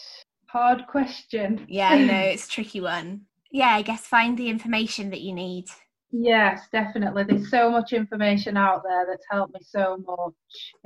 Hard 0.46 0.86
question. 0.86 1.66
Yeah, 1.68 1.88
I 1.90 2.04
know 2.04 2.18
it's 2.20 2.46
a 2.46 2.50
tricky 2.50 2.80
one. 2.80 3.22
Yeah, 3.50 3.70
I 3.70 3.82
guess 3.82 4.06
find 4.06 4.38
the 4.38 4.48
information 4.48 5.10
that 5.10 5.20
you 5.20 5.32
need. 5.32 5.66
Yes, 6.14 6.68
definitely. 6.70 7.24
There's 7.24 7.48
so 7.48 7.70
much 7.70 7.94
information 7.94 8.58
out 8.58 8.82
there 8.84 9.06
that's 9.08 9.24
helped 9.30 9.54
me 9.54 9.60
so 9.62 9.96
much. 10.06 10.34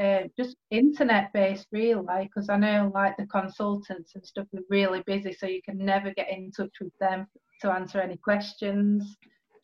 Uh, 0.00 0.28
just 0.38 0.56
internet 0.70 1.32
based, 1.32 1.66
really, 1.72 2.04
because 2.22 2.48
I 2.48 2.56
know 2.56 2.92
like 2.94 3.16
the 3.16 3.26
consultants 3.26 4.14
and 4.14 4.24
stuff 4.24 4.46
are 4.54 4.62
really 4.70 5.02
busy, 5.04 5.32
so 5.32 5.46
you 5.46 5.62
can 5.62 5.78
never 5.78 6.14
get 6.14 6.30
in 6.30 6.52
touch 6.52 6.74
with 6.80 6.96
them 7.00 7.26
to 7.60 7.72
answer 7.72 8.00
any 8.00 8.16
questions. 8.16 9.16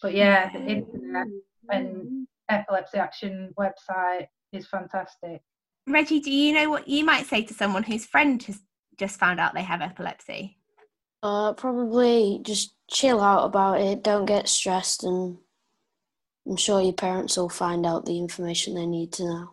But 0.03 0.15
yeah, 0.15 0.51
the 0.53 0.67
internet 0.67 1.29
and 1.71 2.27
Epilepsy 2.49 2.99
Action 2.99 3.55
website 3.57 4.27
is 4.53 4.67
fantastic. 4.67 5.43
Reggie, 5.87 6.21
do 6.21 6.33
you 6.33 6.55
know 6.55 6.71
what 6.71 6.89
you 6.89 7.05
might 7.05 7.27
say 7.27 7.43
to 7.45 7.55
someone 7.55 7.85
whose 7.85 8.05
friend 8.05 8.43
has 8.43 8.61
just 8.99 9.19
found 9.19 9.39
out 9.39 9.55
they 9.55 9.63
have 9.63 9.81
epilepsy? 9.81 10.59
Uh, 11.23 11.53
probably 11.53 12.41
just 12.43 12.75
chill 12.91 13.21
out 13.21 13.45
about 13.45 13.81
it. 13.81 14.03
Don't 14.03 14.27
get 14.27 14.49
stressed, 14.49 15.05
and 15.05 15.39
I'm 16.47 16.57
sure 16.57 16.81
your 16.81 16.93
parents 16.93 17.37
will 17.37 17.49
find 17.49 17.87
out 17.87 18.05
the 18.05 18.19
information 18.19 18.75
they 18.75 18.87
need 18.87 19.13
to 19.13 19.25
know. 19.25 19.51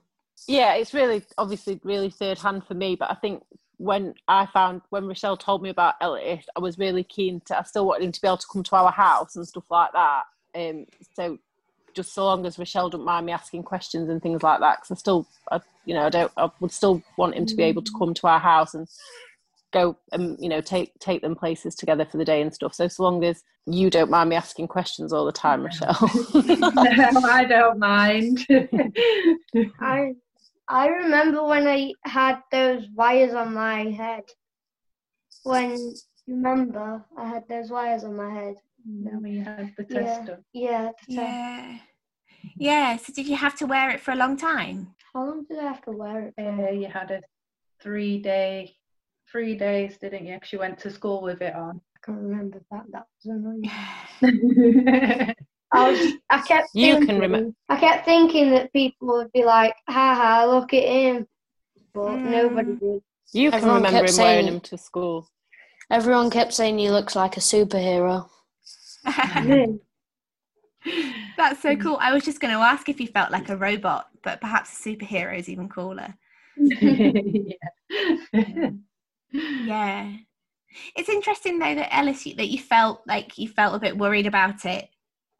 Yeah, 0.47 0.73
it's 0.75 0.93
really 0.93 1.23
obviously 1.37 1.79
really 1.83 2.09
third 2.09 2.39
hand 2.39 2.65
for 2.65 2.73
me, 2.73 2.95
but 2.95 3.11
I 3.11 3.15
think 3.15 3.43
when 3.77 4.15
I 4.27 4.45
found 4.47 4.81
when 4.89 5.07
Rochelle 5.07 5.37
told 5.37 5.61
me 5.61 5.69
about 5.69 5.95
Ellis, 6.01 6.45
I 6.55 6.59
was 6.59 6.77
really 6.77 7.03
keen 7.03 7.41
to. 7.45 7.59
I 7.59 7.63
still 7.63 7.85
wanted 7.85 8.05
him 8.05 8.11
to 8.11 8.21
be 8.21 8.27
able 8.27 8.37
to 8.37 8.47
come 8.51 8.63
to 8.63 8.75
our 8.75 8.91
house 8.91 9.35
and 9.35 9.47
stuff 9.47 9.63
like 9.69 9.91
that. 9.93 10.23
Um, 10.55 10.85
so 11.15 11.37
just 11.93 12.13
so 12.13 12.25
long 12.25 12.45
as 12.45 12.59
Rochelle 12.59 12.89
don't 12.89 13.05
mind 13.05 13.25
me 13.25 13.31
asking 13.31 13.63
questions 13.63 14.09
and 14.09 14.21
things 14.21 14.43
like 14.43 14.59
that, 14.59 14.79
because 14.79 14.91
I 14.91 14.95
still, 14.95 15.27
I, 15.51 15.61
you 15.85 15.93
know, 15.93 16.05
I 16.05 16.09
don't, 16.09 16.31
I 16.37 16.49
would 16.59 16.71
still 16.71 17.01
want 17.17 17.35
him 17.35 17.45
to 17.45 17.55
be 17.55 17.63
able 17.63 17.81
to 17.81 17.91
come 17.97 18.13
to 18.15 18.27
our 18.27 18.39
house 18.39 18.73
and 18.73 18.87
go 19.71 19.97
and 20.11 20.37
you 20.39 20.49
know 20.49 20.61
take 20.61 20.91
take 20.99 21.21
them 21.21 21.35
places 21.35 21.75
together 21.75 22.05
for 22.05 22.17
the 22.17 22.25
day 22.25 22.41
and 22.41 22.53
stuff. 22.53 22.73
So 22.73 22.87
so 22.87 23.03
long 23.03 23.23
as 23.23 23.43
you 23.65 23.89
don't 23.89 24.09
mind 24.09 24.29
me 24.29 24.35
asking 24.35 24.67
questions 24.67 25.13
all 25.13 25.25
the 25.25 25.31
time, 25.31 25.63
Rochelle 25.63 26.09
no, 26.33 27.21
I 27.25 27.45
don't 27.45 27.79
mind. 27.79 28.45
I 29.81 30.13
I 30.67 30.87
remember 30.87 31.43
when 31.43 31.67
I 31.67 31.91
had 32.03 32.39
those 32.51 32.83
wires 32.95 33.33
on 33.33 33.53
my 33.53 33.83
head. 33.85 34.23
When 35.43 35.93
remember 36.27 37.03
I 37.17 37.27
had 37.27 37.47
those 37.47 37.69
wires 37.71 38.03
on 38.03 38.15
my 38.15 38.29
head. 38.33 38.55
now 38.85 39.19
we 39.21 39.37
have 39.39 39.69
the 39.77 39.85
Yeah. 39.89 40.03
tester. 40.03 40.39
Yeah. 40.53 40.91
the 41.07 41.15
test. 41.15 41.17
Yeah. 41.17 41.77
Yeah, 42.57 42.97
so 42.97 43.11
did 43.13 43.27
you 43.27 43.35
have 43.35 43.55
to 43.57 43.65
wear 43.65 43.89
it 43.89 43.99
for 43.99 44.11
a 44.11 44.15
long 44.15 44.37
time? 44.37 44.95
How 45.13 45.25
long 45.25 45.45
did 45.49 45.59
I 45.59 45.63
have 45.63 45.81
to 45.83 45.91
wear 45.91 46.27
it? 46.27 46.33
Uh, 46.37 46.71
you 46.71 46.87
had 46.87 47.11
a 47.11 47.21
three 47.81 48.19
day, 48.21 48.75
three 49.31 49.55
days, 49.55 49.97
didn't 49.97 50.25
you? 50.25 50.39
'Cause 50.39 50.51
you 50.53 50.59
went 50.59 50.79
to 50.79 50.89
school 50.91 51.21
with 51.21 51.41
it 51.41 51.55
on. 51.55 51.81
I 51.95 51.99
can't 52.05 52.19
remember 52.21 52.61
that. 52.71 52.83
That 52.91 53.05
was 53.15 53.25
annoying. 53.25 53.69
I 55.71 55.89
was. 55.91 56.13
I 56.29 56.41
kept. 56.41 56.69
You 56.73 56.95
can 56.97 57.07
thinking, 57.07 57.21
remem- 57.29 57.55
I 57.69 57.79
kept 57.79 58.05
thinking 58.05 58.49
that 58.51 58.73
people 58.73 59.07
would 59.09 59.31
be 59.31 59.43
like, 59.43 59.75
"Ha 59.87 60.15
ha, 60.15 60.45
look 60.45 60.73
at 60.73 60.83
him," 60.83 61.27
but 61.93 62.17
Mm. 62.17 62.25
nobody 62.31 62.73
did. 62.75 63.01
you 63.33 63.51
can 63.51 63.57
Everyone 63.59 63.75
remember 63.83 63.99
kept 64.07 64.17
him 64.17 64.23
wearing 64.23 64.47
him 64.47 64.59
to 64.61 64.77
school. 64.77 65.29
Everyone 65.91 66.29
kept 66.31 66.53
saying 66.53 66.77
he 66.79 66.89
looks 66.89 67.15
like 67.15 67.37
a 67.37 67.39
superhero. 67.39 68.27
That's 71.37 71.61
so 71.61 71.75
cool. 71.75 71.97
I 72.01 72.13
was 72.13 72.23
just 72.25 72.39
going 72.39 72.53
to 72.53 72.59
ask 72.59 72.89
if 72.89 72.99
you 72.99 73.07
felt 73.07 73.31
like 73.31 73.49
a 73.49 73.57
robot, 73.57 74.07
but 74.23 74.39
perhaps 74.41 74.71
a 74.73 74.89
superhero 74.89 75.37
is 75.37 75.49
even 75.49 75.69
cooler. 75.69 76.13
yeah. 76.57 77.53
Yeah. 79.65 80.11
It's 80.95 81.09
interesting 81.09 81.57
though 81.59 81.75
that 81.75 81.95
Ellis 81.95 82.25
you- 82.25 82.35
that 82.35 82.47
you 82.49 82.59
felt 82.59 83.01
like 83.07 83.37
you 83.37 83.47
felt 83.47 83.75
a 83.75 83.79
bit 83.79 83.97
worried 83.97 84.27
about 84.27 84.65
it, 84.65 84.87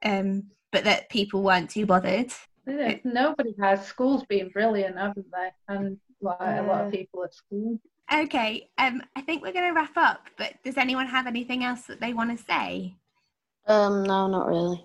um, 0.03 0.43
but 0.71 0.83
that 0.85 1.09
people 1.09 1.43
weren't 1.43 1.69
too 1.69 1.85
bothered. 1.85 2.31
Yeah, 2.67 2.95
Nobody 3.03 3.53
has. 3.59 3.85
School's 3.85 4.25
been 4.25 4.49
brilliant, 4.49 4.97
haven't 4.97 5.25
they? 5.31 5.49
And 5.67 5.97
like 6.21 6.37
a 6.41 6.63
lot 6.63 6.85
of 6.85 6.91
people 6.91 7.23
at 7.23 7.33
school. 7.33 7.79
Okay, 8.11 8.69
um, 8.79 9.01
I 9.15 9.21
think 9.21 9.43
we're 9.43 9.53
going 9.53 9.67
to 9.67 9.73
wrap 9.79 9.95
up. 9.97 10.27
But 10.37 10.53
does 10.63 10.77
anyone 10.77 11.05
have 11.07 11.27
anything 11.27 11.63
else 11.63 11.83
that 11.83 11.99
they 12.01 12.13
want 12.13 12.35
to 12.37 12.43
say? 12.43 12.95
Um, 13.67 14.03
no, 14.03 14.27
not 14.27 14.47
really. 14.47 14.83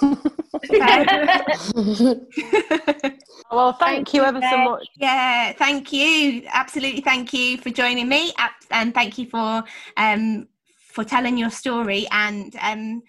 Well, 3.54 3.72
thank, 3.74 4.08
Thank 4.08 4.14
you 4.14 4.22
you, 4.22 4.26
ever 4.26 4.40
so 4.40 4.58
much. 4.58 4.88
Yeah, 4.96 5.52
thank 5.52 5.92
you. 5.92 6.42
Absolutely, 6.52 7.02
thank 7.02 7.32
you 7.32 7.58
for 7.58 7.70
joining 7.70 8.08
me, 8.08 8.32
and 8.70 8.92
thank 8.92 9.16
you 9.16 9.26
for 9.26 9.62
um, 9.96 10.48
for 10.76 11.04
telling 11.04 11.38
your 11.38 11.50
story, 11.50 12.06
and 12.10 12.56
um, 12.60 13.02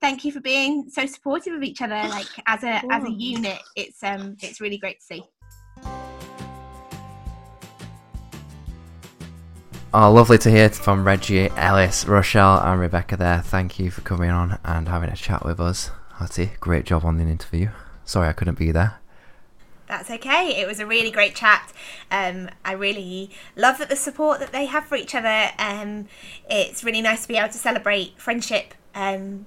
thank 0.00 0.24
you 0.24 0.30
for 0.30 0.40
being 0.40 0.88
so 0.90 1.06
supportive 1.06 1.54
of 1.54 1.62
each 1.62 1.82
other. 1.82 2.00
Like 2.10 2.28
as 2.46 2.62
a 2.62 2.82
as 2.92 3.04
a 3.04 3.10
unit, 3.10 3.58
it's 3.76 4.02
um 4.04 4.36
it's 4.40 4.60
really 4.60 4.78
great 4.78 5.00
to 5.00 5.06
see. 5.06 5.22
Oh, 9.94 10.12
lovely 10.12 10.36
to 10.38 10.50
hear 10.50 10.68
from 10.68 11.04
Reggie, 11.04 11.48
Ellis, 11.56 12.06
Rochelle, 12.06 12.60
and 12.60 12.78
Rebecca 12.78 13.16
there. 13.16 13.40
Thank 13.40 13.78
you 13.78 13.90
for 13.90 14.02
coming 14.02 14.30
on 14.30 14.58
and 14.62 14.86
having 14.86 15.08
a 15.08 15.16
chat 15.16 15.46
with 15.46 15.60
us. 15.60 15.90
Hattie, 16.18 16.50
great 16.58 16.84
job 16.84 17.04
on 17.04 17.16
the 17.16 17.22
interview. 17.22 17.68
Sorry 18.04 18.28
I 18.28 18.32
couldn't 18.32 18.58
be 18.58 18.72
there. 18.72 18.98
That's 19.86 20.10
okay. 20.10 20.60
It 20.60 20.66
was 20.66 20.80
a 20.80 20.86
really 20.86 21.12
great 21.12 21.36
chat. 21.36 21.72
Um, 22.10 22.50
I 22.64 22.72
really 22.72 23.30
love 23.54 23.78
that 23.78 23.88
the 23.88 23.94
support 23.94 24.40
that 24.40 24.50
they 24.50 24.66
have 24.66 24.84
for 24.84 24.96
each 24.96 25.14
other. 25.14 25.50
Um, 25.60 26.08
it's 26.50 26.82
really 26.82 27.02
nice 27.02 27.22
to 27.22 27.28
be 27.28 27.36
able 27.36 27.52
to 27.52 27.58
celebrate 27.58 28.20
friendship 28.20 28.74
um, 28.96 29.46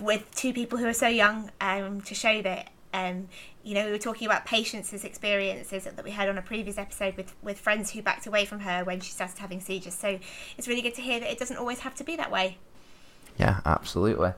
with 0.00 0.30
two 0.34 0.52
people 0.52 0.78
who 0.78 0.86
are 0.86 0.92
so 0.92 1.08
young 1.08 1.50
um, 1.60 2.02
to 2.02 2.14
show 2.14 2.42
that. 2.42 2.68
Um, 2.92 3.28
you 3.62 3.74
know, 3.74 3.86
we 3.86 3.92
were 3.92 3.98
talking 3.98 4.26
about 4.26 4.44
Patience's 4.44 5.04
experiences 5.04 5.84
that 5.84 6.04
we 6.04 6.10
had 6.10 6.28
on 6.28 6.38
a 6.38 6.42
previous 6.42 6.78
episode 6.78 7.16
with, 7.16 7.34
with 7.42 7.58
friends 7.58 7.90
who 7.90 8.02
backed 8.02 8.26
away 8.26 8.44
from 8.44 8.60
her 8.60 8.84
when 8.84 9.00
she 9.00 9.12
started 9.12 9.38
having 9.38 9.60
seizures. 9.60 9.94
So 9.94 10.18
it's 10.56 10.68
really 10.68 10.82
good 10.82 10.94
to 10.94 11.02
hear 11.02 11.18
that 11.20 11.30
it 11.30 11.38
doesn't 11.38 11.56
always 11.56 11.80
have 11.80 11.94
to 11.96 12.04
be 12.04 12.16
that 12.16 12.30
way. 12.30 12.58
Yeah, 13.38 13.60
absolutely. 13.64 14.32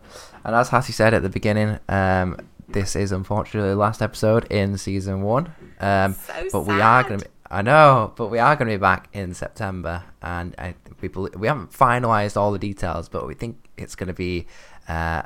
And 0.44 0.54
as 0.54 0.68
Hattie 0.68 0.92
said 0.92 1.14
at 1.14 1.22
the 1.22 1.28
beginning, 1.28 1.78
um, 1.88 2.36
this 2.68 2.94
is 2.94 3.12
unfortunately 3.12 3.70
the 3.70 3.76
last 3.76 4.02
episode 4.02 4.44
in 4.50 4.76
season 4.78 5.22
one. 5.22 5.52
Um, 5.80 6.14
So 6.14 6.48
but 6.52 6.66
we 6.66 6.80
are 6.80 7.02
going 7.02 7.20
to 7.20 7.26
be. 7.26 7.30
I 7.52 7.62
know, 7.62 8.12
but 8.14 8.28
we 8.28 8.38
are 8.38 8.54
going 8.54 8.68
to 8.68 8.74
be 8.74 8.80
back 8.80 9.08
in 9.12 9.34
September, 9.34 10.04
and 10.22 10.54
I, 10.56 10.74
we 11.00 11.08
we 11.08 11.48
haven't 11.48 11.72
finalised 11.72 12.36
all 12.36 12.52
the 12.52 12.60
details, 12.60 13.08
but 13.08 13.26
we 13.26 13.34
think 13.34 13.68
it's 13.76 13.96
going 13.96 14.06
to 14.06 14.14
be 14.14 14.46
uh, 14.88 15.22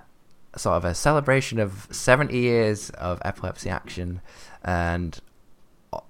sort 0.56 0.76
of 0.76 0.84
a 0.86 0.94
celebration 0.94 1.58
of 1.58 1.86
70 1.90 2.34
years 2.34 2.88
of 2.90 3.20
epilepsy 3.26 3.68
action, 3.68 4.22
and 4.64 5.20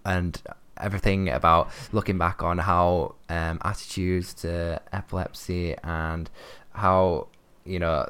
and 0.04 0.40
everything 0.76 1.28
about 1.28 1.70
looking 1.92 2.18
back 2.18 2.42
on 2.42 2.58
how 2.58 3.14
um, 3.28 3.58
attitudes 3.64 4.34
to 4.34 4.80
epilepsy 4.92 5.74
and 5.82 6.30
how 6.74 7.26
you 7.64 7.78
know 7.78 8.08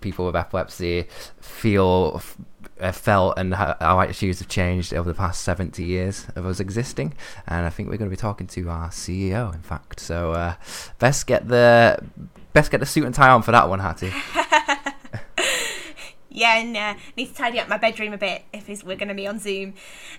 people 0.00 0.26
with 0.26 0.36
epilepsy 0.36 1.06
feel 1.40 2.22
uh, 2.80 2.92
felt 2.92 3.38
and 3.38 3.54
how, 3.54 3.76
how 3.80 4.00
attitudes 4.00 4.38
have 4.38 4.48
changed 4.48 4.94
over 4.94 5.08
the 5.08 5.14
past 5.14 5.42
70 5.42 5.84
years 5.84 6.26
of 6.34 6.46
us 6.46 6.58
existing. 6.60 7.12
And 7.46 7.66
i 7.66 7.70
think 7.70 7.90
we're 7.90 7.98
going 7.98 8.10
to 8.10 8.16
be 8.16 8.20
talking 8.20 8.46
to 8.48 8.68
our 8.70 8.88
ceo 8.88 9.54
in 9.54 9.60
fact. 9.60 10.00
So 10.00 10.32
uh, 10.32 10.54
best 10.98 11.26
get 11.26 11.48
the 11.48 12.02
best 12.52 12.70
get 12.70 12.80
the 12.80 12.86
suit 12.86 13.04
and 13.04 13.14
tie 13.14 13.30
on 13.30 13.42
for 13.42 13.52
that 13.52 13.68
one 13.68 13.80
hattie. 13.80 14.12
Yeah, 16.30 16.58
and 16.58 16.76
uh, 16.76 16.94
need 17.16 17.26
to 17.26 17.34
tidy 17.34 17.58
up 17.58 17.68
my 17.68 17.76
bedroom 17.76 18.12
a 18.12 18.18
bit 18.18 18.44
if 18.52 18.68
we're 18.84 18.96
going 18.96 19.08
to 19.08 19.14
be 19.14 19.26
on 19.26 19.38
Zoom. 19.38 19.74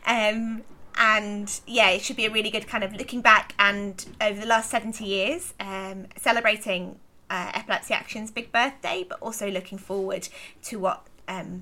Um, 0.05 0.63
and 0.97 1.61
yeah, 1.65 1.89
it 1.89 2.01
should 2.01 2.17
be 2.17 2.25
a 2.25 2.29
really 2.29 2.51
good 2.51 2.67
kind 2.67 2.83
of 2.83 2.93
looking 2.93 3.21
back 3.21 3.55
and 3.57 4.05
over 4.19 4.39
the 4.39 4.45
last 4.45 4.69
70 4.69 5.05
years, 5.05 5.53
um, 5.59 6.07
celebrating 6.17 6.99
uh, 7.31 7.51
Epilepsy 7.55 7.93
Action's 7.93 8.29
big 8.29 8.51
birthday, 8.51 9.05
but 9.07 9.19
also 9.21 9.49
looking 9.49 9.77
forward 9.77 10.27
to 10.63 10.77
what 10.77 11.07
um, 11.27 11.61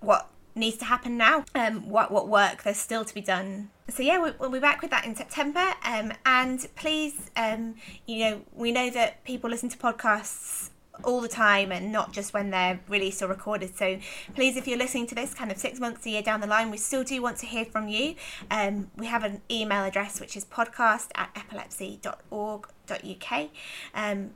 what 0.00 0.30
needs 0.54 0.76
to 0.78 0.84
happen 0.84 1.18
now, 1.18 1.44
um, 1.54 1.88
what 1.88 2.10
what 2.10 2.28
work 2.28 2.62
there's 2.62 2.78
still 2.78 3.04
to 3.04 3.12
be 3.12 3.20
done. 3.20 3.70
So 3.90 4.02
yeah, 4.02 4.18
we'll, 4.18 4.34
we'll 4.38 4.50
be 4.50 4.60
back 4.60 4.80
with 4.80 4.90
that 4.92 5.04
in 5.04 5.16
September. 5.16 5.74
Um, 5.84 6.12
and 6.24 6.66
please, 6.76 7.30
um, 7.36 7.74
you 8.06 8.20
know, 8.20 8.42
we 8.54 8.70
know 8.70 8.90
that 8.90 9.24
people 9.24 9.50
listen 9.50 9.68
to 9.70 9.78
podcasts 9.78 10.70
all 11.04 11.20
the 11.20 11.28
time 11.28 11.70
and 11.72 11.92
not 11.92 12.12
just 12.12 12.32
when 12.34 12.50
they're 12.50 12.80
released 12.88 13.22
or 13.22 13.28
recorded. 13.28 13.76
So 13.76 13.98
please, 14.34 14.56
if 14.56 14.66
you're 14.68 14.78
listening 14.78 15.06
to 15.08 15.14
this 15.14 15.34
kind 15.34 15.50
of 15.50 15.58
six 15.58 15.78
months, 15.80 16.06
a 16.06 16.10
year 16.10 16.22
down 16.22 16.40
the 16.40 16.46
line, 16.46 16.70
we 16.70 16.76
still 16.76 17.02
do 17.04 17.20
want 17.22 17.38
to 17.38 17.46
hear 17.46 17.64
from 17.64 17.88
you. 17.88 18.14
Um, 18.50 18.90
we 18.96 19.06
have 19.06 19.24
an 19.24 19.40
email 19.50 19.84
address 19.84 20.20
which 20.20 20.36
is 20.36 20.44
podcast 20.44 21.08
at 21.14 21.34
epilepsy.org.uk. 21.34 23.48
Um, 23.94 24.30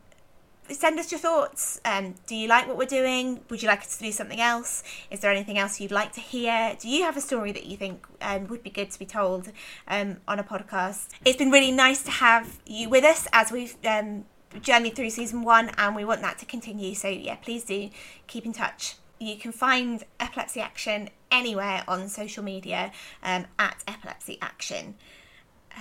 send 0.74 0.98
us 0.98 1.10
your 1.10 1.20
thoughts. 1.20 1.80
Um, 1.84 2.14
do 2.26 2.34
you 2.34 2.48
like 2.48 2.66
what 2.66 2.76
we're 2.76 2.86
doing? 2.86 3.40
Would 3.48 3.62
you 3.62 3.68
like 3.68 3.80
us 3.80 3.96
to 3.96 4.04
do 4.04 4.12
something 4.12 4.40
else? 4.40 4.82
Is 5.10 5.20
there 5.20 5.30
anything 5.30 5.58
else 5.58 5.80
you'd 5.80 5.90
like 5.90 6.12
to 6.12 6.20
hear? 6.20 6.76
Do 6.78 6.88
you 6.88 7.02
have 7.04 7.16
a 7.16 7.20
story 7.20 7.52
that 7.52 7.66
you 7.66 7.76
think 7.76 8.06
um, 8.20 8.46
would 8.48 8.62
be 8.62 8.70
good 8.70 8.90
to 8.90 8.98
be 8.98 9.06
told 9.06 9.50
um, 9.88 10.18
on 10.26 10.38
a 10.38 10.44
podcast? 10.44 11.08
It's 11.24 11.36
been 11.36 11.50
really 11.50 11.72
nice 11.72 12.02
to 12.04 12.10
have 12.10 12.60
you 12.66 12.88
with 12.88 13.04
us 13.04 13.26
as 13.32 13.52
we've 13.52 13.76
um, 13.84 14.24
journeyed 14.60 14.94
through 14.96 15.10
season 15.10 15.42
one, 15.42 15.70
and 15.78 15.96
we 15.96 16.04
want 16.04 16.20
that 16.22 16.38
to 16.38 16.46
continue. 16.46 16.94
So, 16.94 17.08
yeah, 17.08 17.36
please 17.36 17.64
do 17.64 17.90
keep 18.26 18.44
in 18.44 18.52
touch. 18.52 18.96
You 19.18 19.36
can 19.36 19.52
find 19.52 20.02
Epilepsy 20.18 20.60
Action 20.60 21.08
anywhere 21.30 21.84
on 21.86 22.08
social 22.08 22.42
media 22.42 22.92
um, 23.22 23.46
at 23.58 23.82
Epilepsy 23.86 24.38
Action. 24.42 24.96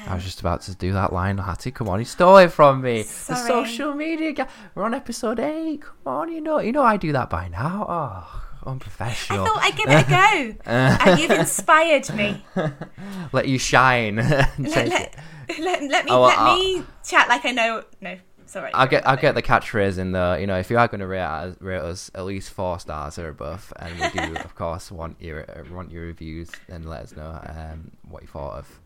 I 0.07 0.15
was 0.15 0.23
just 0.23 0.39
about 0.39 0.61
to 0.63 0.75
do 0.75 0.93
that 0.93 1.13
line, 1.13 1.37
Hattie. 1.37 1.71
Come 1.71 1.87
on, 1.89 1.99
you 1.99 2.05
stole 2.05 2.37
it 2.37 2.49
from 2.51 2.81
me. 2.81 3.03
Sorry. 3.03 3.39
The 3.39 3.47
social 3.47 3.93
media 3.93 4.31
guy. 4.33 4.47
We're 4.75 4.83
on 4.83 4.93
episode 4.93 5.39
eight. 5.39 5.81
Come 5.81 5.95
on, 6.05 6.31
you 6.31 6.41
know, 6.41 6.59
you 6.59 6.71
know, 6.71 6.83
I 6.83 6.97
do 6.97 7.11
that 7.11 7.29
by 7.29 7.47
now. 7.49 7.85
Oh, 7.87 8.43
unprofessional. 8.65 9.43
I 9.43 9.47
thought 9.47 9.63
I'd 9.63 9.77
give 9.77 9.89
it 9.89 10.07
a 10.07 10.09
go, 10.09 10.55
and 11.05 11.19
you've 11.19 11.31
inspired 11.31 12.09
me. 12.15 12.43
Let 13.31 13.47
you 13.47 13.57
shine. 13.59 14.15
let, 14.57 14.57
let, 14.57 15.15
let, 15.59 15.83
let 15.83 16.05
me 16.05 16.11
Oh, 16.11 16.21
let 16.23 16.37
I'll- 16.37 16.57
me 16.57 16.83
chat 17.05 17.29
like 17.29 17.45
I 17.45 17.51
know. 17.51 17.83
No, 18.01 18.17
sorry. 18.45 18.73
I'll 18.73 18.87
get 18.87 19.07
I'll 19.07 19.17
get 19.17 19.35
the 19.35 19.41
catchphrase 19.43 19.97
in 19.97 20.11
the 20.13 20.37
you 20.39 20.47
know 20.47 20.57
if 20.57 20.69
you 20.71 20.77
are 20.79 20.87
going 20.87 21.01
to 21.01 21.07
rate 21.07 21.21
us, 21.21 21.55
rate 21.59 21.77
us 21.79 22.09
at 22.15 22.25
least 22.25 22.49
four 22.51 22.79
stars 22.79 23.19
or 23.19 23.29
above, 23.29 23.71
and 23.77 23.99
we 23.99 24.09
do 24.09 24.35
of 24.37 24.55
course 24.55 24.91
want 24.91 25.21
your 25.21 25.45
want 25.71 25.91
your 25.91 26.03
reviews 26.05 26.49
and 26.69 26.89
let 26.89 27.03
us 27.03 27.15
know 27.15 27.39
um, 27.45 27.91
what 28.09 28.21
you 28.23 28.27
thought 28.27 28.57
of 28.57 28.79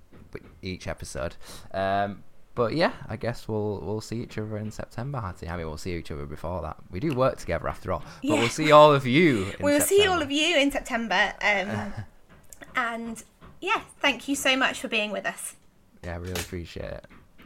each 0.62 0.88
episode. 0.88 1.36
Um, 1.74 2.24
but 2.56 2.74
yeah, 2.74 2.94
I 3.10 3.18
guess 3.18 3.48
we'll 3.48 3.82
we'll 3.84 4.00
see 4.02 4.22
each 4.24 4.38
other 4.38 4.58
in 4.58 4.72
September, 4.72 5.20
Hattie. 5.20 5.50
I 5.50 5.58
mean, 5.58 5.68
we'll 5.68 5.78
see 5.78 5.96
each 5.96 6.10
other 6.12 6.26
before 6.26 6.62
that. 6.62 6.78
We 6.90 7.00
do 7.02 7.14
work 7.14 7.38
together 7.38 7.68
after 7.68 7.92
all, 7.92 8.00
but 8.22 8.28
Yeah. 8.30 8.40
we'll 8.40 8.48
see 8.50 8.72
all 8.72 8.94
of 8.94 9.06
you. 9.06 9.52
We'll 9.60 9.82
see 9.82 10.06
all 10.08 10.22
of 10.22 10.32
you 10.32 10.58
in 10.58 10.72
September. 10.78 11.34
Um, 11.42 11.94
and 12.76 13.24
yeah, 13.62 13.82
thank 14.00 14.28
you 14.30 14.36
so 14.36 14.56
much 14.56 14.80
for 14.80 14.88
being 14.88 15.12
with 15.12 15.26
us. 15.26 15.56
Yeah, 16.04 16.14
I 16.14 16.18
really 16.18 16.40
appreciate 16.40 16.86
it. 16.92 17.06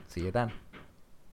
See 0.10 0.22
you 0.22 0.32
then. 0.32 0.52